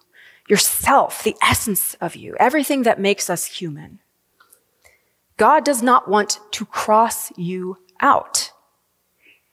Yourself, 0.49 1.25
the 1.25 1.37
essence 1.43 1.95
of 2.01 2.15
you, 2.15 2.37
everything 2.39 2.83
that 2.83 3.01
makes 3.01 3.29
us 3.29 3.47
human. 3.47 4.01
God 5.37 5.65
does 5.65 5.83
not 5.83 6.09
want 6.09 6.39
to 6.53 6.67
cross 6.67 7.37
you 7.37 7.79
out. 8.01 8.53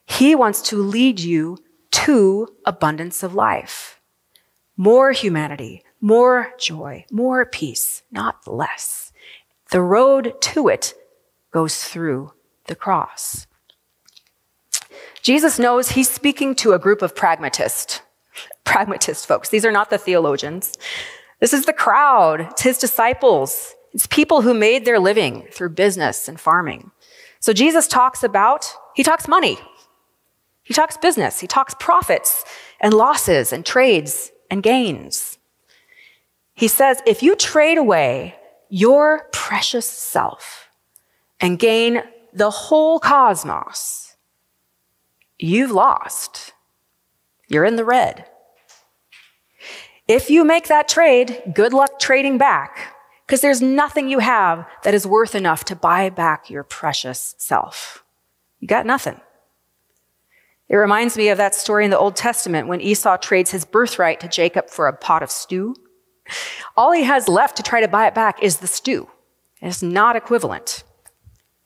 He 0.05 0.35
wants 0.35 0.61
to 0.63 0.81
lead 0.81 1.19
you 1.19 1.57
to 1.91 2.47
abundance 2.65 3.23
of 3.23 3.33
life, 3.33 3.99
more 4.75 5.11
humanity, 5.11 5.83
more 6.01 6.53
joy, 6.59 7.05
more 7.11 7.45
peace, 7.45 8.03
not 8.11 8.47
less. 8.47 9.11
The 9.71 9.81
road 9.81 10.35
to 10.41 10.67
it 10.67 10.93
goes 11.51 11.83
through 11.83 12.33
the 12.67 12.75
cross. 12.75 13.47
Jesus 15.21 15.59
knows 15.59 15.89
he's 15.89 16.09
speaking 16.09 16.55
to 16.55 16.73
a 16.73 16.79
group 16.79 17.01
of 17.01 17.15
pragmatists, 17.15 18.01
pragmatist 18.63 19.25
folks. 19.25 19.49
These 19.49 19.65
are 19.65 19.71
not 19.71 19.89
the 19.89 19.97
theologians. 19.97 20.73
This 21.39 21.53
is 21.53 21.65
the 21.65 21.73
crowd. 21.73 22.41
It's 22.51 22.61
his 22.61 22.77
disciples. 22.77 23.75
It's 23.93 24.07
people 24.07 24.41
who 24.41 24.53
made 24.53 24.85
their 24.85 24.99
living 24.99 25.47
through 25.51 25.69
business 25.69 26.27
and 26.27 26.39
farming. 26.39 26.91
So 27.39 27.53
Jesus 27.53 27.87
talks 27.87 28.23
about, 28.23 28.73
he 28.95 29.03
talks 29.03 29.27
money. 29.27 29.57
He 30.63 30.73
talks 30.73 30.97
business. 30.97 31.39
He 31.39 31.47
talks 31.47 31.75
profits 31.79 32.43
and 32.79 32.93
losses 32.93 33.53
and 33.53 33.65
trades 33.65 34.31
and 34.49 34.61
gains. 34.61 35.36
He 36.57 36.67
says, 36.67 37.03
if 37.05 37.21
you 37.21 37.35
trade 37.35 37.77
away 37.77 38.35
your 38.67 39.29
precious 39.31 39.87
self 39.87 40.69
and 41.39 41.59
gain 41.59 42.01
the 42.33 42.49
whole 42.49 42.99
cosmos, 42.99 44.15
you've 45.37 45.69
lost. 45.69 46.53
You're 47.47 47.63
in 47.63 47.75
the 47.75 47.85
red. 47.85 48.25
If 50.07 50.31
you 50.31 50.43
make 50.43 50.67
that 50.67 50.87
trade, 50.87 51.43
good 51.53 51.73
luck 51.73 51.99
trading 51.99 52.39
back, 52.39 52.95
because 53.27 53.41
there's 53.41 53.61
nothing 53.61 54.09
you 54.09 54.17
have 54.17 54.65
that 54.81 54.95
is 54.95 55.05
worth 55.05 55.35
enough 55.35 55.63
to 55.65 55.75
buy 55.75 56.09
back 56.09 56.49
your 56.49 56.63
precious 56.63 57.35
self. 57.37 58.03
You 58.59 58.67
got 58.67 58.87
nothing. 58.87 59.21
It 60.69 60.75
reminds 60.75 61.17
me 61.17 61.29
of 61.29 61.37
that 61.37 61.53
story 61.53 61.85
in 61.85 61.91
the 61.91 61.99
Old 61.99 62.15
Testament 62.15 62.67
when 62.67 62.81
Esau 62.81 63.17
trades 63.17 63.51
his 63.51 63.63
birthright 63.63 64.19
to 64.21 64.27
Jacob 64.27 64.71
for 64.71 64.87
a 64.87 64.97
pot 64.97 65.21
of 65.21 65.29
stew. 65.29 65.75
All 66.75 66.91
he 66.91 67.03
has 67.03 67.27
left 67.27 67.57
to 67.57 67.63
try 67.63 67.81
to 67.81 67.87
buy 67.87 68.07
it 68.07 68.15
back 68.15 68.41
is 68.41 68.57
the 68.57 68.67
stew. 68.67 69.09
It's 69.61 69.81
not 69.81 70.15
equivalent. 70.15 70.83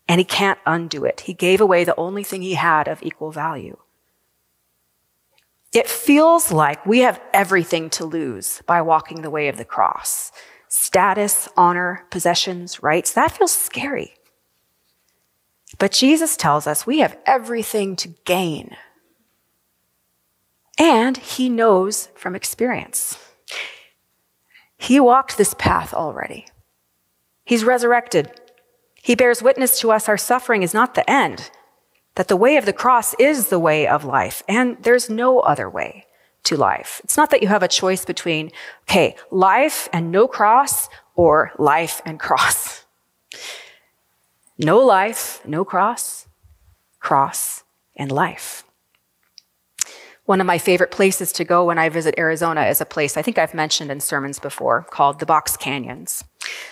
And 0.07 0.19
he 0.19 0.25
can't 0.25 0.59
undo 0.65 1.05
it. 1.05 1.21
He 1.21 1.33
gave 1.33 1.61
away 1.61 1.83
the 1.83 1.95
only 1.95 2.23
thing 2.23 2.41
he 2.41 2.55
had 2.55 2.87
of 2.87 3.01
equal 3.03 3.31
value. 3.31 3.77
It 5.73 5.87
feels 5.87 6.51
like 6.51 6.85
we 6.85 6.99
have 6.99 7.21
everything 7.33 7.89
to 7.91 8.05
lose 8.05 8.61
by 8.65 8.81
walking 8.81 9.21
the 9.21 9.29
way 9.29 9.47
of 9.47 9.57
the 9.57 9.65
cross 9.65 10.31
status, 10.67 11.49
honor, 11.57 12.05
possessions, 12.11 12.81
rights. 12.81 13.11
That 13.11 13.33
feels 13.33 13.51
scary. 13.51 14.13
But 15.77 15.91
Jesus 15.91 16.37
tells 16.37 16.65
us 16.65 16.87
we 16.87 16.99
have 16.99 17.17
everything 17.25 17.97
to 17.97 18.09
gain. 18.23 18.77
And 20.77 21.17
he 21.17 21.49
knows 21.49 22.07
from 22.15 22.35
experience. 22.35 23.17
He 24.81 24.99
walked 24.99 25.37
this 25.37 25.53
path 25.53 25.93
already. 25.93 26.47
He's 27.45 27.63
resurrected. 27.63 28.41
He 28.95 29.13
bears 29.13 29.43
witness 29.43 29.79
to 29.79 29.91
us 29.91 30.09
our 30.09 30.17
suffering 30.17 30.63
is 30.63 30.73
not 30.73 30.95
the 30.95 31.07
end, 31.07 31.51
that 32.15 32.29
the 32.29 32.35
way 32.35 32.57
of 32.57 32.65
the 32.65 32.73
cross 32.73 33.13
is 33.19 33.49
the 33.49 33.59
way 33.59 33.85
of 33.85 34.03
life, 34.03 34.41
and 34.47 34.77
there's 34.81 35.07
no 35.07 35.39
other 35.41 35.69
way 35.69 36.07
to 36.45 36.57
life. 36.57 36.99
It's 37.03 37.15
not 37.15 37.29
that 37.29 37.43
you 37.43 37.47
have 37.47 37.61
a 37.61 37.67
choice 37.67 38.05
between, 38.05 38.51
okay, 38.89 39.15
life 39.29 39.87
and 39.93 40.11
no 40.11 40.27
cross 40.27 40.89
or 41.13 41.51
life 41.59 42.01
and 42.03 42.19
cross. 42.19 42.85
No 44.57 44.77
life, 44.77 45.41
no 45.43 45.65
cross, 45.65 46.27
cross 46.99 47.63
and 47.95 48.11
life. 48.11 48.63
One 50.25 50.39
of 50.39 50.45
my 50.45 50.59
favorite 50.59 50.91
places 50.91 51.31
to 51.33 51.43
go 51.43 51.65
when 51.65 51.79
I 51.79 51.89
visit 51.89 52.13
Arizona 52.17 52.65
is 52.67 52.79
a 52.79 52.85
place 52.85 53.17
I 53.17 53.23
think 53.23 53.39
I've 53.39 53.55
mentioned 53.55 53.89
in 53.89 53.99
sermons 53.99 54.37
before 54.37 54.83
called 54.83 55.19
the 55.19 55.25
Box 55.25 55.57
Canyons. 55.57 56.23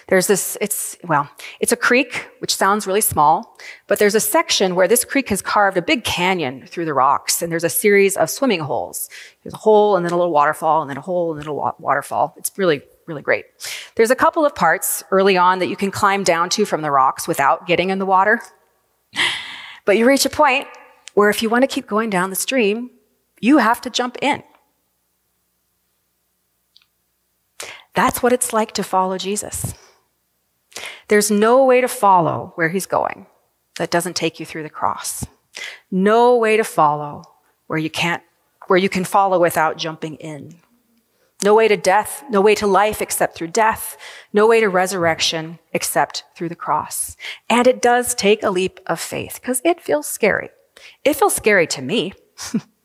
There's 0.07 0.27
this, 0.27 0.55
it's, 0.61 0.97
well, 1.03 1.27
it's 1.59 1.71
a 1.71 1.75
creek, 1.75 2.29
which 2.39 2.55
sounds 2.55 2.85
really 2.85 3.01
small, 3.01 3.57
but 3.87 3.97
there's 3.97 4.13
a 4.13 4.19
section 4.19 4.75
where 4.75 4.87
this 4.87 5.03
creek 5.03 5.29
has 5.29 5.41
carved 5.41 5.77
a 5.77 5.81
big 5.81 6.03
canyon 6.03 6.65
through 6.67 6.85
the 6.85 6.93
rocks, 6.93 7.41
and 7.41 7.51
there's 7.51 7.63
a 7.63 7.69
series 7.69 8.17
of 8.17 8.29
swimming 8.29 8.59
holes. 8.59 9.09
There's 9.43 9.53
a 9.53 9.57
hole, 9.57 9.95
and 9.95 10.05
then 10.05 10.13
a 10.13 10.17
little 10.17 10.31
waterfall, 10.31 10.81
and 10.81 10.89
then 10.89 10.97
a 10.97 11.01
hole, 11.01 11.31
and 11.31 11.41
then 11.41 11.47
a 11.47 11.53
waterfall. 11.53 12.35
It's 12.37 12.51
really, 12.55 12.81
really 13.07 13.21
great. 13.21 13.45
There's 13.95 14.11
a 14.11 14.15
couple 14.15 14.45
of 14.45 14.53
parts 14.53 15.03
early 15.11 15.37
on 15.37 15.59
that 15.59 15.67
you 15.67 15.75
can 15.75 15.91
climb 15.91 16.23
down 16.23 16.49
to 16.51 16.65
from 16.65 16.81
the 16.81 16.91
rocks 16.91 17.27
without 17.27 17.65
getting 17.67 17.89
in 17.89 17.99
the 17.99 18.05
water. 18.05 18.41
But 19.85 19.97
you 19.97 20.07
reach 20.07 20.25
a 20.25 20.29
point 20.29 20.67
where 21.13 21.29
if 21.29 21.41
you 21.41 21.49
want 21.49 21.63
to 21.63 21.67
keep 21.67 21.87
going 21.87 22.09
down 22.09 22.29
the 22.29 22.35
stream, 22.35 22.91
you 23.39 23.57
have 23.57 23.81
to 23.81 23.89
jump 23.89 24.17
in. 24.21 24.43
That's 27.93 28.23
what 28.23 28.33
it's 28.33 28.53
like 28.53 28.71
to 28.73 28.83
follow 28.83 29.17
Jesus. 29.17 29.73
There's 31.07 31.31
no 31.31 31.65
way 31.65 31.81
to 31.81 31.87
follow 31.87 32.53
where 32.55 32.69
he's 32.69 32.85
going 32.85 33.25
that 33.77 33.91
doesn't 33.91 34.15
take 34.15 34.39
you 34.39 34.45
through 34.45 34.63
the 34.63 34.69
cross. 34.69 35.25
No 35.91 36.37
way 36.37 36.55
to 36.57 36.63
follow 36.63 37.23
where 37.67 37.79
you 37.79 37.89
can't, 37.89 38.23
where 38.67 38.79
you 38.79 38.89
can 38.89 39.03
follow 39.03 39.39
without 39.39 39.77
jumping 39.77 40.15
in. 40.15 40.55
No 41.43 41.55
way 41.55 41.67
to 41.67 41.77
death, 41.77 42.23
no 42.29 42.41
way 42.41 42.53
to 42.55 42.67
life 42.67 43.01
except 43.01 43.35
through 43.35 43.47
death, 43.47 43.97
no 44.33 44.45
way 44.45 44.59
to 44.59 44.67
resurrection 44.67 45.57
except 45.73 46.25
through 46.35 46.49
the 46.49 46.55
cross. 46.55 47.15
And 47.49 47.65
it 47.65 47.81
does 47.81 48.13
take 48.13 48.43
a 48.43 48.49
leap 48.49 48.79
of 48.85 48.99
faith 48.99 49.39
because 49.41 49.61
it 49.63 49.81
feels 49.81 50.05
scary. 50.05 50.49
It 51.05 51.15
feels 51.15 51.35
scary 51.35 51.65
to 51.67 51.81
me. 51.81 52.13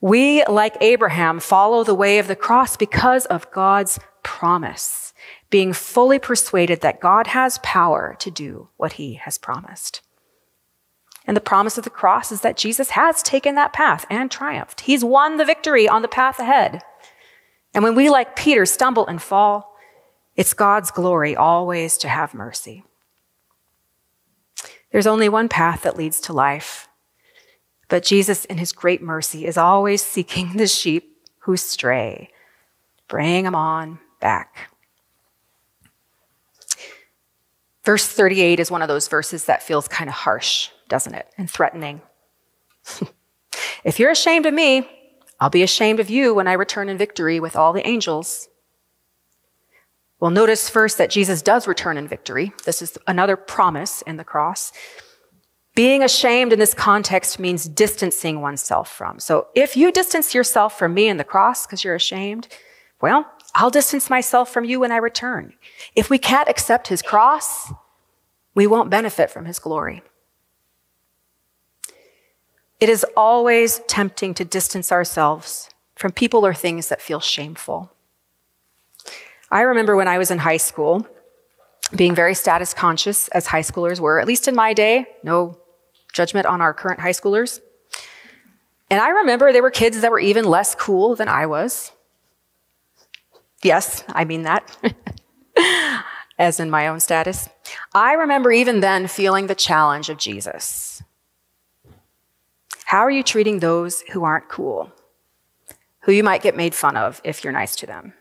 we, 0.00 0.44
like 0.44 0.76
Abraham, 0.80 1.40
follow 1.40 1.84
the 1.84 1.94
way 1.94 2.18
of 2.18 2.28
the 2.28 2.36
cross 2.36 2.76
because 2.76 3.26
of 3.26 3.50
God's 3.50 3.98
promise, 4.22 5.12
being 5.50 5.72
fully 5.72 6.18
persuaded 6.18 6.80
that 6.80 7.00
God 7.00 7.28
has 7.28 7.58
power 7.62 8.16
to 8.20 8.30
do 8.30 8.68
what 8.76 8.94
he 8.94 9.14
has 9.14 9.38
promised. 9.38 10.02
And 11.26 11.36
the 11.36 11.42
promise 11.42 11.76
of 11.76 11.84
the 11.84 11.90
cross 11.90 12.32
is 12.32 12.40
that 12.40 12.56
Jesus 12.56 12.90
has 12.90 13.22
taken 13.22 13.54
that 13.54 13.72
path 13.72 14.06
and 14.08 14.30
triumphed. 14.30 14.82
He's 14.82 15.04
won 15.04 15.36
the 15.36 15.44
victory 15.44 15.88
on 15.88 16.02
the 16.02 16.08
path 16.08 16.38
ahead. 16.38 16.82
And 17.74 17.84
when 17.84 17.94
we, 17.94 18.08
like 18.08 18.34
Peter, 18.34 18.64
stumble 18.64 19.06
and 19.06 19.20
fall, 19.20 19.76
it's 20.36 20.54
God's 20.54 20.90
glory 20.90 21.36
always 21.36 21.98
to 21.98 22.08
have 22.08 22.32
mercy. 22.32 22.84
There's 24.90 25.06
only 25.06 25.28
one 25.28 25.48
path 25.48 25.82
that 25.82 25.98
leads 25.98 26.18
to 26.22 26.32
life, 26.32 26.88
but 27.88 28.04
Jesus, 28.04 28.44
in 28.44 28.58
his 28.58 28.72
great 28.72 29.02
mercy, 29.02 29.46
is 29.46 29.56
always 29.56 30.02
seeking 30.02 30.56
the 30.56 30.66
sheep 30.66 31.16
who 31.40 31.56
stray, 31.56 32.30
bring 33.08 33.44
them 33.44 33.54
on 33.54 33.98
back. 34.20 34.70
Verse 37.84 38.06
38 38.06 38.60
is 38.60 38.70
one 38.70 38.82
of 38.82 38.88
those 38.88 39.08
verses 39.08 39.46
that 39.46 39.62
feels 39.62 39.88
kind 39.88 40.10
of 40.10 40.14
harsh, 40.14 40.68
doesn't 40.88 41.14
it? 41.14 41.26
And 41.38 41.50
threatening. 41.50 42.02
if 43.84 43.98
you're 43.98 44.10
ashamed 44.10 44.44
of 44.44 44.52
me, 44.52 44.86
I'll 45.40 45.48
be 45.48 45.62
ashamed 45.62 45.98
of 45.98 46.10
you 46.10 46.34
when 46.34 46.46
I 46.46 46.52
return 46.52 46.90
in 46.90 46.98
victory 46.98 47.40
with 47.40 47.56
all 47.56 47.72
the 47.72 47.86
angels. 47.86 48.50
Well, 50.20 50.30
notice 50.30 50.68
first 50.68 50.98
that 50.98 51.10
Jesus 51.10 51.40
does 51.40 51.68
return 51.68 51.96
in 51.96 52.08
victory. 52.08 52.52
This 52.64 52.82
is 52.82 52.98
another 53.06 53.36
promise 53.36 54.02
in 54.02 54.18
the 54.18 54.24
cross. 54.24 54.72
Being 55.78 56.02
ashamed 56.02 56.52
in 56.52 56.58
this 56.58 56.74
context 56.74 57.38
means 57.38 57.68
distancing 57.68 58.40
oneself 58.40 58.90
from. 58.90 59.20
So 59.20 59.46
if 59.54 59.76
you 59.76 59.92
distance 59.92 60.34
yourself 60.34 60.76
from 60.76 60.92
me 60.92 61.06
in 61.06 61.18
the 61.18 61.22
cross 61.22 61.68
because 61.68 61.84
you're 61.84 61.94
ashamed, 61.94 62.48
well, 63.00 63.30
I'll 63.54 63.70
distance 63.70 64.10
myself 64.10 64.52
from 64.52 64.64
you 64.64 64.80
when 64.80 64.90
I 64.90 64.96
return. 64.96 65.54
If 65.94 66.10
we 66.10 66.18
can't 66.18 66.48
accept 66.48 66.88
his 66.88 67.00
cross, 67.00 67.72
we 68.56 68.66
won't 68.66 68.90
benefit 68.90 69.30
from 69.30 69.44
his 69.44 69.60
glory. 69.60 70.02
It 72.80 72.88
is 72.88 73.06
always 73.16 73.78
tempting 73.86 74.34
to 74.34 74.44
distance 74.44 74.90
ourselves 74.90 75.70
from 75.94 76.10
people 76.10 76.44
or 76.44 76.54
things 76.54 76.88
that 76.88 77.00
feel 77.00 77.20
shameful. 77.20 77.92
I 79.48 79.60
remember 79.60 79.94
when 79.94 80.08
I 80.08 80.18
was 80.18 80.32
in 80.32 80.38
high 80.38 80.56
school 80.56 81.06
being 81.94 82.16
very 82.16 82.34
status 82.34 82.74
conscious, 82.74 83.28
as 83.28 83.46
high 83.46 83.62
schoolers 83.62 84.00
were, 84.00 84.18
at 84.18 84.26
least 84.26 84.48
in 84.48 84.56
my 84.56 84.74
day, 84.74 85.06
no 85.22 85.56
judgment 86.18 86.46
on 86.46 86.60
our 86.60 86.74
current 86.74 87.00
high 87.00 87.12
schoolers. 87.12 87.60
And 88.90 89.00
I 89.00 89.08
remember 89.08 89.52
there 89.52 89.62
were 89.62 89.70
kids 89.70 90.00
that 90.00 90.10
were 90.10 90.18
even 90.18 90.44
less 90.44 90.74
cool 90.74 91.14
than 91.14 91.28
I 91.28 91.46
was. 91.46 91.92
Yes, 93.62 94.04
I 94.08 94.24
mean 94.24 94.42
that, 94.42 94.64
as 96.38 96.58
in 96.58 96.70
my 96.70 96.88
own 96.88 97.00
status. 97.00 97.48
I 97.94 98.14
remember 98.14 98.50
even 98.50 98.80
then 98.80 99.06
feeling 99.06 99.46
the 99.46 99.54
challenge 99.54 100.08
of 100.10 100.18
Jesus. 100.18 101.02
How 102.86 103.00
are 103.00 103.10
you 103.10 103.22
treating 103.22 103.60
those 103.60 104.00
who 104.12 104.24
aren't 104.24 104.48
cool? 104.48 104.90
Who 106.02 106.12
you 106.12 106.24
might 106.24 106.42
get 106.42 106.56
made 106.56 106.74
fun 106.74 106.96
of 106.96 107.20
if 107.22 107.44
you're 107.44 107.52
nice 107.52 107.76
to 107.76 107.86
them? 107.86 108.14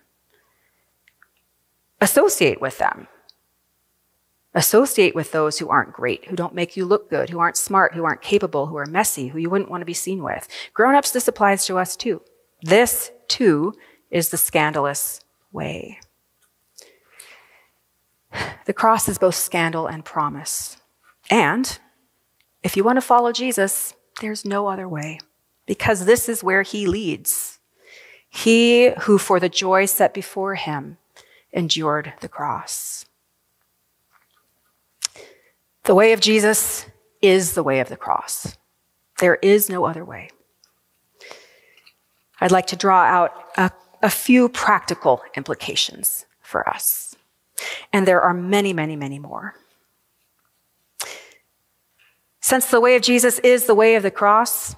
Associate 2.00 2.62
with 2.62 2.78
them. 2.78 3.08
Associate 4.54 5.14
with 5.14 5.32
those 5.32 5.60
who 5.60 5.70
aren't 5.70 5.94
great, 5.94 6.26
who 6.26 6.36
don't 6.36 6.56
make 6.56 6.76
you 6.76 6.86
look 6.86 7.10
good, 7.10 7.30
who 7.30 7.40
aren't 7.40 7.58
smart, 7.58 7.94
who 7.94 8.06
aren't 8.06 8.22
capable, 8.22 8.68
who 8.68 8.78
are 8.78 8.86
messy, 8.86 9.28
who 9.28 9.40
you 9.40 9.50
wouldn't 9.50 9.70
want 9.70 9.82
to 9.82 9.86
be 9.86 9.94
seen 9.94 10.24
with. 10.24 10.48
Grown 10.74 10.96
ups, 10.96 11.12
this 11.12 11.28
applies 11.28 11.66
to 11.66 11.78
us 11.78 11.96
too. 11.96 12.22
This, 12.62 13.12
too, 13.28 13.74
is 14.10 14.30
the 14.30 14.38
scandalous 14.38 15.20
way. 15.52 16.00
The 18.66 18.74
cross 18.74 19.08
is 19.08 19.18
both 19.18 19.36
scandal 19.36 19.88
and 19.88 20.04
promise. 20.04 20.78
And 21.30 21.78
if 22.64 22.76
you 22.76 22.84
want 22.84 22.98
to 22.98 23.02
follow 23.02 23.32
Jesus, 23.32 23.94
there's 24.22 24.44
no 24.44 24.68
other 24.68 24.90
way, 24.90 25.20
because 25.66 26.06
this 26.06 26.28
is 26.28 26.44
where 26.44 26.64
he 26.64 26.88
leads. 26.88 27.60
He 28.30 28.92
who, 29.02 29.18
for 29.18 29.40
the 29.40 29.50
joy 29.50 29.86
set 29.86 30.14
before 30.14 30.56
him, 30.56 30.98
endured 31.52 32.14
the 32.22 32.30
cross. 32.30 33.06
The 35.88 35.96
way 35.96 36.14
of 36.14 36.20
Jesus 36.20 36.86
is 37.22 37.54
the 37.54 37.64
way 37.64 37.80
of 37.80 37.90
the 37.90 37.98
cross. 37.98 38.58
There 39.20 39.36
is 39.36 39.70
no 39.70 39.86
other 39.86 40.06
way. 40.06 40.30
I'd 42.40 42.52
like 42.52 42.68
to 42.68 42.76
draw 42.76 43.04
out 43.04 43.32
a, 43.58 43.72
a 44.04 44.10
few 44.10 44.50
practical 44.50 45.24
implications 45.36 46.26
for 46.42 46.68
us. 46.70 47.16
And 47.92 48.08
there 48.08 48.22
are 48.22 48.34
many, 48.34 48.74
many, 48.74 48.96
many 48.96 49.18
more. 49.18 49.56
Since 52.42 52.68
the 52.68 52.80
way 52.80 52.96
of 52.96 53.02
Jesus 53.02 53.40
is 53.40 53.66
the 53.66 53.74
way 53.74 53.96
of 53.96 54.04
the 54.04 54.12
cross, 54.12 54.76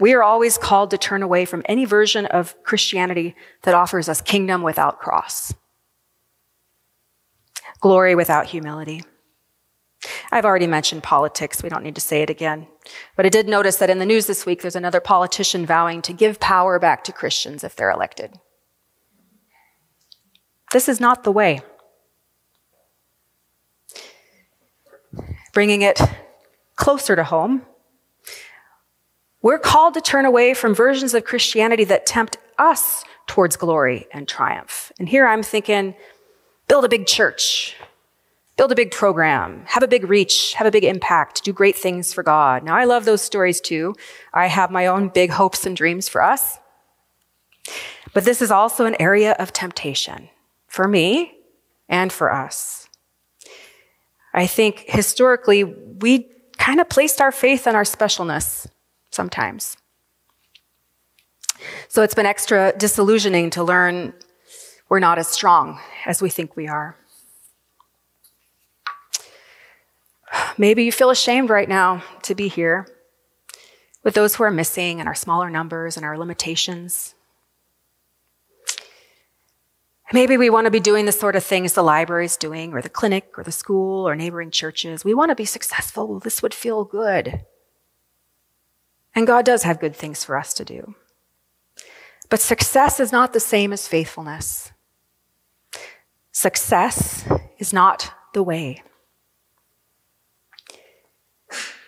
we 0.00 0.14
are 0.14 0.22
always 0.22 0.56
called 0.56 0.90
to 0.90 0.98
turn 0.98 1.22
away 1.22 1.44
from 1.44 1.62
any 1.66 1.84
version 1.84 2.24
of 2.26 2.60
Christianity 2.62 3.36
that 3.62 3.74
offers 3.74 4.08
us 4.08 4.22
kingdom 4.22 4.62
without 4.62 4.98
cross 4.98 5.52
glory 7.84 8.14
without 8.14 8.46
humility. 8.46 9.02
I've 10.30 10.44
already 10.44 10.66
mentioned 10.66 11.02
politics. 11.02 11.62
We 11.62 11.68
don't 11.68 11.82
need 11.82 11.94
to 11.94 12.00
say 12.00 12.22
it 12.22 12.30
again. 12.30 12.66
But 13.16 13.26
I 13.26 13.28
did 13.28 13.48
notice 13.48 13.76
that 13.76 13.90
in 13.90 13.98
the 13.98 14.06
news 14.06 14.26
this 14.26 14.44
week, 14.46 14.62
there's 14.62 14.76
another 14.76 15.00
politician 15.00 15.66
vowing 15.66 16.02
to 16.02 16.12
give 16.12 16.40
power 16.40 16.78
back 16.78 17.04
to 17.04 17.12
Christians 17.12 17.64
if 17.64 17.76
they're 17.76 17.90
elected. 17.90 18.38
This 20.72 20.88
is 20.88 21.00
not 21.00 21.24
the 21.24 21.32
way. 21.32 21.62
Bringing 25.52 25.82
it 25.82 26.00
closer 26.74 27.14
to 27.14 27.24
home, 27.24 27.62
we're 29.40 29.58
called 29.58 29.94
to 29.94 30.00
turn 30.00 30.24
away 30.24 30.54
from 30.54 30.74
versions 30.74 31.14
of 31.14 31.24
Christianity 31.24 31.84
that 31.84 32.06
tempt 32.06 32.38
us 32.58 33.04
towards 33.26 33.56
glory 33.56 34.06
and 34.12 34.26
triumph. 34.26 34.90
And 34.98 35.08
here 35.08 35.26
I'm 35.26 35.42
thinking 35.42 35.94
build 36.66 36.84
a 36.84 36.88
big 36.88 37.06
church, 37.06 37.76
build 38.56 38.72
a 38.72 38.76
big 38.76 38.90
program, 38.90 39.64
have 39.66 39.82
a 39.82 39.88
big 39.88 40.08
reach, 40.08 40.54
have 40.54 40.66
a 40.66 40.70
big 40.70 40.84
impact, 40.84 41.44
do 41.44 41.52
great 41.52 41.76
things 41.76 42.12
for 42.12 42.22
God. 42.22 42.62
Now, 42.62 42.76
I 42.76 42.84
love 42.84 43.04
those 43.04 43.22
stories 43.22 43.60
too. 43.60 43.94
I 44.32 44.46
have 44.46 44.70
my 44.70 44.86
own 44.86 45.08
big 45.08 45.30
hopes 45.30 45.66
and 45.66 45.76
dreams 45.76 46.08
for 46.08 46.22
us. 46.22 46.58
But 48.12 48.24
this 48.24 48.40
is 48.40 48.50
also 48.50 48.84
an 48.84 48.96
area 49.00 49.32
of 49.38 49.52
temptation 49.52 50.28
for 50.68 50.86
me 50.86 51.32
and 51.88 52.12
for 52.12 52.32
us. 52.32 52.88
I 54.32 54.46
think 54.46 54.84
historically, 54.86 55.64
we 55.64 56.28
kind 56.58 56.80
of 56.80 56.88
placed 56.88 57.20
our 57.20 57.32
faith 57.32 57.66
in 57.66 57.74
our 57.74 57.82
specialness 57.82 58.66
sometimes. 59.10 59.76
So 61.88 62.02
it's 62.02 62.14
been 62.14 62.26
extra 62.26 62.72
disillusioning 62.76 63.50
to 63.50 63.64
learn 63.64 64.12
we're 64.88 64.98
not 64.98 65.18
as 65.18 65.28
strong 65.28 65.80
as 66.06 66.20
we 66.20 66.28
think 66.28 66.56
we 66.56 66.68
are. 66.68 66.96
Maybe 70.58 70.84
you 70.84 70.92
feel 70.92 71.10
ashamed 71.10 71.50
right 71.50 71.68
now 71.68 72.02
to 72.22 72.34
be 72.34 72.48
here 72.48 72.88
with 74.02 74.14
those 74.14 74.34
who 74.34 74.44
are 74.44 74.50
missing 74.50 75.00
and 75.00 75.08
our 75.08 75.14
smaller 75.14 75.50
numbers 75.50 75.96
and 75.96 76.04
our 76.04 76.18
limitations. 76.18 77.14
Maybe 80.12 80.36
we 80.36 80.50
want 80.50 80.66
to 80.66 80.70
be 80.70 80.80
doing 80.80 81.06
the 81.06 81.12
sort 81.12 81.34
of 81.34 81.42
things 81.42 81.72
the 81.72 81.82
library 81.82 82.26
is 82.26 82.36
doing, 82.36 82.72
or 82.74 82.82
the 82.82 82.90
clinic, 82.90 83.38
or 83.38 83.42
the 83.42 83.50
school, 83.50 84.06
or 84.06 84.14
neighboring 84.14 84.50
churches. 84.50 85.04
We 85.04 85.14
want 85.14 85.30
to 85.30 85.34
be 85.34 85.46
successful. 85.46 86.20
This 86.20 86.42
would 86.42 86.52
feel 86.52 86.84
good. 86.84 87.44
And 89.14 89.26
God 89.26 89.44
does 89.46 89.62
have 89.62 89.80
good 89.80 89.96
things 89.96 90.22
for 90.22 90.36
us 90.36 90.52
to 90.54 90.64
do. 90.64 90.94
But 92.28 92.40
success 92.40 93.00
is 93.00 93.12
not 93.12 93.32
the 93.32 93.40
same 93.40 93.72
as 93.72 93.88
faithfulness. 93.88 94.72
Success 96.32 97.24
is 97.58 97.72
not 97.72 98.12
the 98.34 98.42
way. 98.42 98.82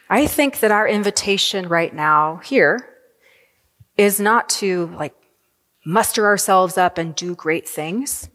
I 0.08 0.26
think 0.26 0.60
that 0.60 0.70
our 0.70 0.86
invitation 0.86 1.68
right 1.68 1.92
now 1.92 2.36
here 2.44 2.88
is 3.96 4.20
not 4.20 4.48
to 4.48 4.86
like 4.98 5.14
muster 5.84 6.26
ourselves 6.26 6.78
up 6.78 6.98
and 6.98 7.14
do 7.14 7.34
great 7.34 7.68
things, 7.68 8.28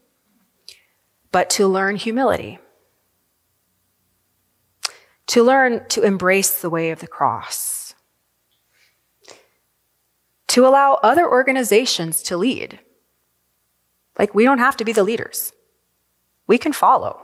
but 1.30 1.48
to 1.50 1.66
learn 1.66 1.96
humility. 1.96 2.58
To 5.28 5.42
learn 5.42 5.86
to 5.88 6.02
embrace 6.02 6.60
the 6.60 6.70
way 6.70 6.90
of 6.90 7.00
the 7.00 7.06
cross. 7.06 7.94
To 10.48 10.66
allow 10.66 10.94
other 11.02 11.26
organizations 11.30 12.22
to 12.24 12.36
lead. 12.36 12.80
Like, 14.18 14.34
we 14.34 14.44
don't 14.44 14.58
have 14.58 14.76
to 14.76 14.84
be 14.84 14.92
the 14.92 15.04
leaders, 15.04 15.52
we 16.46 16.58
can 16.58 16.72
follow. 16.72 17.22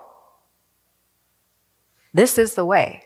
This 2.14 2.38
is 2.38 2.54
the 2.54 2.64
way. 2.64 3.02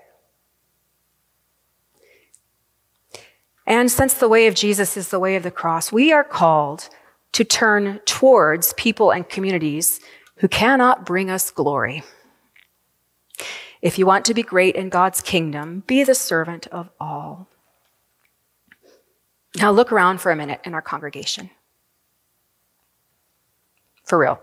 And 3.66 3.90
since 3.90 4.14
the 4.14 4.28
way 4.28 4.46
of 4.46 4.54
Jesus 4.54 4.96
is 4.96 5.08
the 5.08 5.20
way 5.20 5.36
of 5.36 5.42
the 5.42 5.50
cross, 5.50 5.92
we 5.92 6.12
are 6.12 6.24
called 6.24 6.88
to 7.32 7.44
turn 7.44 8.00
towards 8.04 8.74
people 8.74 9.10
and 9.10 9.28
communities 9.28 10.00
who 10.36 10.48
cannot 10.48 11.06
bring 11.06 11.30
us 11.30 11.50
glory. 11.50 12.02
If 13.80 13.98
you 13.98 14.06
want 14.06 14.24
to 14.26 14.34
be 14.34 14.42
great 14.42 14.76
in 14.76 14.88
God's 14.88 15.20
kingdom, 15.20 15.82
be 15.86 16.04
the 16.04 16.14
servant 16.14 16.66
of 16.68 16.90
all. 17.00 17.48
Now 19.56 19.70
look 19.70 19.92
around 19.92 20.20
for 20.20 20.30
a 20.30 20.36
minute 20.36 20.60
in 20.64 20.74
our 20.74 20.82
congregation. 20.82 21.50
For 24.04 24.18
real. 24.18 24.40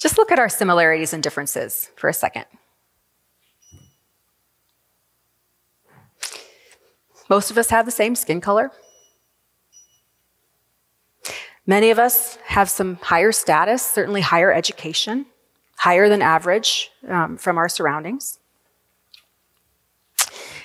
Just 0.00 0.16
look 0.16 0.32
at 0.32 0.38
our 0.38 0.48
similarities 0.48 1.12
and 1.12 1.22
differences 1.22 1.90
for 1.96 2.08
a 2.08 2.14
second. 2.14 2.46
Most 7.30 7.52
of 7.52 7.56
us 7.56 7.70
have 7.70 7.86
the 7.86 7.92
same 7.92 8.16
skin 8.16 8.40
color. 8.40 8.72
Many 11.64 11.90
of 11.90 11.98
us 12.00 12.36
have 12.46 12.68
some 12.68 12.96
higher 12.96 13.30
status, 13.30 13.86
certainly 13.86 14.20
higher 14.20 14.52
education, 14.52 15.26
higher 15.76 16.08
than 16.08 16.20
average 16.20 16.90
um, 17.08 17.36
from 17.36 17.56
our 17.56 17.68
surroundings. 17.68 18.40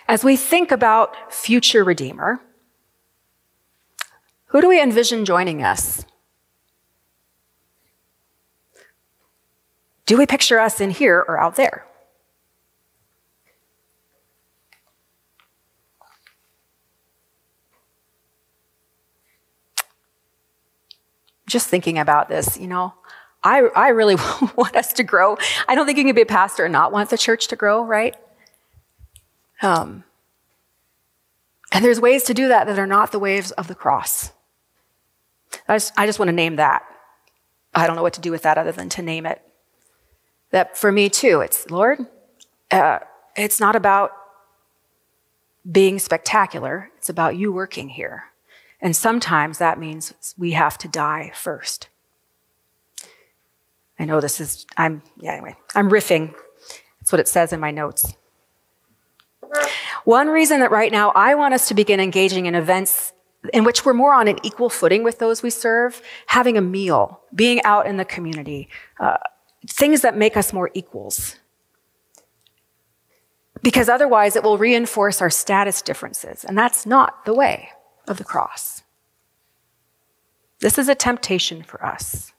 As 0.08 0.24
we 0.24 0.36
think 0.36 0.72
about 0.72 1.32
future 1.32 1.84
Redeemer, 1.84 2.42
who 4.48 4.62
do 4.62 4.68
we 4.68 4.82
envision 4.82 5.26
joining 5.26 5.62
us? 5.62 6.04
Do 10.08 10.18
we 10.18 10.26
picture 10.26 10.60
us 10.60 10.82
in 10.82 10.90
here 10.90 11.24
or 11.28 11.40
out 11.40 11.56
there? 11.56 11.86
Just 21.56 21.70
thinking 21.70 21.98
about 21.98 22.28
this, 22.28 22.58
you 22.58 22.68
know, 22.68 22.94
I, 23.42 23.62
I 23.74 23.88
really 23.90 24.16
want 24.58 24.76
us 24.76 24.92
to 24.92 25.04
grow. 25.04 25.38
I 25.70 25.76
don't 25.76 25.86
think 25.86 25.98
you 25.98 26.04
can 26.04 26.14
be 26.14 26.22
a 26.22 26.26
pastor 26.26 26.66
and 26.66 26.74
not 26.74 26.92
want 26.92 27.10
the 27.10 27.18
church 27.18 27.48
to 27.48 27.56
grow, 27.56 27.82
right? 27.86 28.14
Um, 29.62 30.04
and 31.72 31.86
there's 31.86 32.02
ways 32.02 32.24
to 32.24 32.34
do 32.34 32.50
that 32.50 32.68
that 32.68 32.78
are 32.78 32.86
not 32.86 33.14
the 33.14 33.20
waves 33.20 33.52
of 33.52 33.70
the 33.70 33.76
cross. 33.76 34.34
I 35.66 35.76
just, 35.78 35.94
I 35.96 36.06
just 36.06 36.20
want 36.20 36.28
to 36.28 36.34
name 36.34 36.58
that. 36.58 36.84
I 37.74 37.88
don't 37.88 37.96
know 37.96 38.04
what 38.04 38.16
to 38.16 38.22
do 38.22 38.32
with 38.32 38.42
that 38.42 38.58
other 38.58 38.74
than 38.74 38.90
to 38.90 39.02
name 39.02 39.26
it. 39.26 39.42
That 40.52 40.78
for 40.78 40.92
me 40.92 41.10
too, 41.10 41.40
it's 41.40 41.70
Lord, 41.72 42.00
uh, 42.70 43.00
it's 43.38 43.62
not 43.62 43.78
about 43.78 44.12
being 45.70 46.00
spectacular, 46.00 46.92
it's 46.98 47.08
about 47.08 47.38
you 47.38 47.54
working 47.54 47.88
here. 47.88 48.26
And 48.86 48.96
sometimes 48.96 49.58
that 49.58 49.80
means 49.80 50.36
we 50.38 50.52
have 50.52 50.78
to 50.78 50.88
die 50.88 51.32
first. 51.34 51.90
I 53.98 54.06
know 54.06 54.22
this 54.22 54.40
is, 54.40 54.68
I'm, 54.78 55.02
yeah, 55.20 55.32
anyway, 55.32 55.56
I'm 55.74 55.90
riffing. 55.90 56.36
That's 57.00 57.12
what 57.12 57.20
it 57.20 57.28
says 57.28 57.52
in 57.52 57.60
my 57.60 57.72
notes. 57.72 58.14
One 60.04 60.28
reason 60.28 60.60
that 60.60 60.70
right 60.70 60.92
now 60.92 61.12
I 61.16 61.34
want 61.34 61.56
us 61.56 61.68
to 61.70 61.74
begin 61.74 62.00
engaging 62.00 62.46
in 62.46 62.54
events 62.54 63.12
in 63.54 63.64
which 63.64 63.86
we're 63.86 63.94
more 63.96 64.14
on 64.14 64.28
an 64.28 64.38
equal 64.44 64.70
footing 64.70 65.02
with 65.02 65.18
those 65.18 65.42
we 65.42 65.50
serve, 65.50 66.04
having 66.28 66.56
a 66.56 66.62
meal, 66.62 67.22
being 67.34 67.64
out 67.64 67.88
in 67.88 67.98
the 67.98 68.06
community, 68.06 68.70
uh, 69.00 69.18
things 69.68 70.02
that 70.02 70.16
make 70.16 70.38
us 70.38 70.54
more 70.54 70.70
equals. 70.76 71.38
Because 73.64 73.90
otherwise, 73.90 74.36
it 74.36 74.44
will 74.44 74.60
reinforce 74.60 75.24
our 75.24 75.32
status 75.32 75.82
differences, 75.82 76.44
and 76.44 76.56
that's 76.56 76.86
not 76.86 77.26
the 77.26 77.34
way 77.34 77.70
of 78.08 78.18
the 78.18 78.24
cross. 78.24 78.75
This 80.60 80.78
is 80.78 80.90
a 80.90 80.96
temptation 80.96 81.64
for 81.64 81.84
us. 81.86 82.32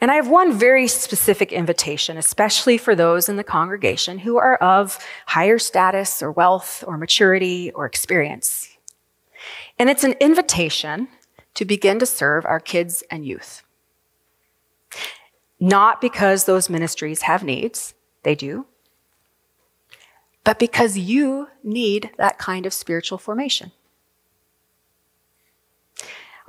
And 0.00 0.10
I 0.10 0.16
have 0.16 0.26
one 0.26 0.52
very 0.52 0.88
specific 0.88 1.52
invitation, 1.52 2.16
especially 2.16 2.76
for 2.76 2.96
those 2.96 3.28
in 3.28 3.36
the 3.36 3.44
congregation 3.44 4.18
who 4.18 4.36
are 4.36 4.56
of 4.56 4.98
higher 5.26 5.58
status 5.58 6.22
or 6.22 6.32
wealth 6.32 6.82
or 6.86 6.98
maturity 6.98 7.70
or 7.70 7.86
experience. 7.86 8.76
And 9.78 9.88
it's 9.88 10.02
an 10.02 10.14
invitation 10.20 11.06
to 11.54 11.64
begin 11.64 12.00
to 12.00 12.06
serve 12.06 12.44
our 12.44 12.58
kids 12.58 13.04
and 13.10 13.24
youth. 13.24 13.62
Not 15.60 16.00
because 16.00 16.44
those 16.44 16.68
ministries 16.68 17.22
have 17.22 17.44
needs, 17.44 17.94
they 18.24 18.34
do, 18.34 18.66
but 20.42 20.58
because 20.58 20.98
you 20.98 21.46
need 21.62 22.10
that 22.18 22.38
kind 22.38 22.66
of 22.66 22.72
spiritual 22.72 23.18
formation. 23.18 23.70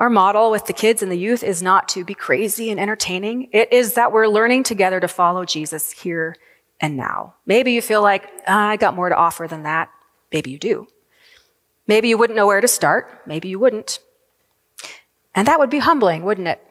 Our 0.04 0.10
model 0.10 0.52
with 0.52 0.66
the 0.66 0.74
kids 0.74 1.02
and 1.02 1.10
the 1.10 1.16
youth 1.16 1.44
is 1.44 1.64
not 1.64 1.88
to 1.88 2.04
be 2.04 2.14
crazy 2.14 2.70
and 2.70 2.78
entertaining. 2.78 3.48
It 3.54 3.72
is 3.72 3.94
that 3.94 4.12
we're 4.12 4.28
learning 4.28 4.64
together 4.64 5.00
to 5.00 5.08
follow 5.08 5.46
Jesus 5.46 5.92
here 5.92 6.36
and 6.82 6.98
now. 6.98 7.36
Maybe 7.46 7.72
you 7.72 7.82
feel 7.82 8.02
like, 8.02 8.30
ah, 8.46 8.68
I 8.68 8.76
got 8.76 8.96
more 8.96 9.08
to 9.08 9.16
offer 9.16 9.48
than 9.48 9.64
that. 9.64 9.90
Maybe 10.34 10.52
you 10.52 10.60
do. 10.60 10.88
Maybe 11.88 12.10
you 12.10 12.18
wouldn't 12.18 12.36
know 12.36 12.46
where 12.46 12.60
to 12.60 12.68
start. 12.68 13.22
Maybe 13.26 13.48
you 13.48 13.60
wouldn't. 13.60 14.00
And 15.34 15.48
that 15.48 15.58
would 15.58 15.70
be 15.70 15.80
humbling, 15.80 16.24
wouldn't 16.24 16.50
it? 16.50 16.62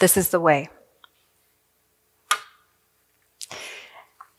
This 0.00 0.16
is 0.16 0.30
the 0.30 0.40
way. 0.40 0.70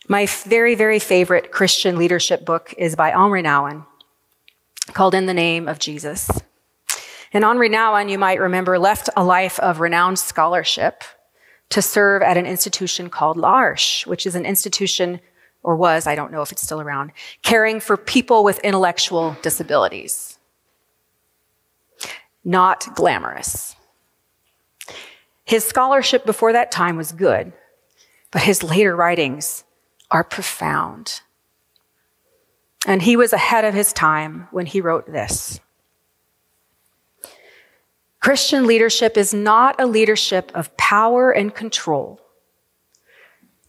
My 0.08 0.26
very, 0.26 0.74
very 0.74 0.98
favorite 0.98 1.52
Christian 1.52 1.96
leadership 1.96 2.44
book 2.44 2.74
is 2.76 2.96
by 2.96 3.14
Henri 3.14 3.44
Nouwen 3.44 3.86
called 4.94 5.14
In 5.14 5.26
the 5.26 5.34
Name 5.34 5.68
of 5.68 5.80
Jesus. 5.80 6.30
And 7.32 7.44
Henri 7.44 7.70
Nouwen, 7.70 8.10
you 8.10 8.18
might 8.18 8.40
remember, 8.40 8.80
left 8.80 9.10
a 9.16 9.24
life 9.24 9.60
of 9.60 9.80
renowned 9.80 10.20
scholarship 10.20 11.04
to 11.70 11.82
serve 11.82 12.22
at 12.22 12.38
an 12.38 12.46
institution 12.46 13.10
called 13.10 13.38
L'Arche, 13.38 14.04
which 14.06 14.26
is 14.26 14.36
an 14.36 14.46
institution, 14.46 15.20
or 15.62 15.76
was, 15.76 16.08
I 16.08 16.16
don't 16.16 16.32
know 16.32 16.42
if 16.42 16.52
it's 16.52 16.64
still 16.64 16.82
around, 16.82 17.12
caring 17.44 17.80
for 17.80 17.98
people 17.98 18.44
with 18.44 18.60
intellectual 18.60 19.38
disabilities. 19.42 20.40
Not 22.44 22.96
glamorous. 22.96 23.76
His 25.46 25.64
scholarship 25.64 26.26
before 26.26 26.54
that 26.54 26.72
time 26.72 26.98
was 26.98 27.12
good, 27.12 27.54
but 28.32 28.44
his 28.44 28.64
later 28.64 28.96
writings 28.96 29.64
are 30.10 30.24
profound. 30.24 31.22
And 32.86 33.02
he 33.02 33.18
was 33.18 33.34
ahead 33.34 33.66
of 33.66 33.74
his 33.74 33.94
time 33.94 34.48
when 34.52 34.66
he 34.66 34.82
wrote 34.82 35.12
this. 35.12 35.60
Christian 38.20 38.68
leadership 38.68 39.18
is 39.18 39.34
not 39.34 39.80
a 39.80 39.86
leadership 39.86 40.52
of 40.54 40.76
power 40.78 41.32
and 41.32 41.56
control, 41.56 42.20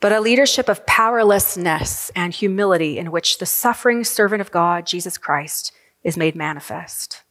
but 0.01 0.12
a 0.12 0.20
leadership 0.20 0.68
of 0.68 0.85
powerlessness 0.87 2.11
and 2.16 2.35
humility 2.35 2.99
in 2.99 3.11
which 3.11 3.38
the 3.38 3.46
suffering 3.46 4.03
servant 4.03 4.40
of 4.40 4.51
God, 4.51 4.87
Jesus 4.87 5.18
Christ, 5.18 5.73
is 6.03 6.16
made 6.16 6.35
manifest. 6.35 7.23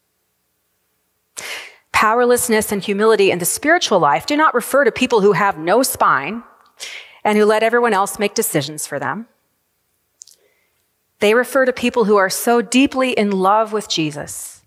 Powerlessness 1.92 2.72
and 2.72 2.82
humility 2.82 3.32
in 3.32 3.40
the 3.40 3.46
spiritual 3.46 4.00
life 4.00 4.26
do 4.26 4.38
not 4.38 4.54
refer 4.54 4.86
to 4.86 4.92
people 4.92 5.20
who 5.20 5.34
have 5.34 5.58
no 5.58 5.84
spine 5.84 6.44
and 7.26 7.38
who 7.38 7.44
let 7.44 7.64
everyone 7.64 7.94
else 7.94 8.18
make 8.18 8.34
decisions 8.34 8.88
for 8.88 9.00
them. 9.00 9.28
They 11.20 11.34
refer 11.34 11.66
to 11.66 11.74
people 11.74 12.06
who 12.06 12.16
are 12.18 12.30
so 12.30 12.62
deeply 12.62 13.12
in 13.12 13.32
love 13.32 13.74
with 13.74 13.90
Jesus 13.90 14.64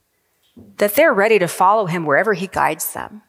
that 0.76 0.94
they're 0.94 1.14
ready 1.14 1.38
to 1.38 1.48
follow 1.48 1.86
him 1.86 2.04
wherever 2.04 2.34
he 2.34 2.46
guides 2.46 2.92
them, 2.92 3.22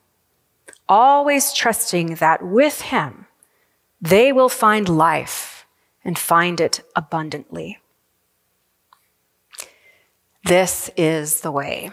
always 0.89 1.53
trusting 1.53 2.15
that 2.15 2.43
with 2.43 2.81
him, 2.81 3.27
they 4.01 4.33
will 4.33 4.49
find 4.49 4.89
life 4.89 5.65
and 6.03 6.19
find 6.19 6.59
it 6.59 6.81
abundantly. 6.95 7.79
This 10.43 10.89
is 10.97 11.39
the 11.39 11.51
way. 11.51 11.91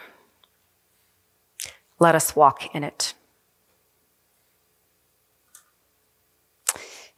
Let 2.00 2.16
us 2.16 2.34
walk 2.34 2.74
in 2.74 2.82
it. 2.82 3.14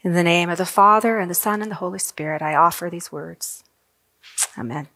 In 0.02 0.12
the 0.12 0.24
name 0.24 0.50
of 0.50 0.58
the 0.58 0.66
Father, 0.66 1.18
and 1.18 1.30
the 1.30 1.34
Son, 1.34 1.62
and 1.62 1.70
the 1.70 1.76
Holy 1.76 2.00
Spirit, 2.00 2.42
I 2.42 2.54
offer 2.54 2.90
these 2.90 3.12
words. 3.12 3.62
Amen. 4.58 4.88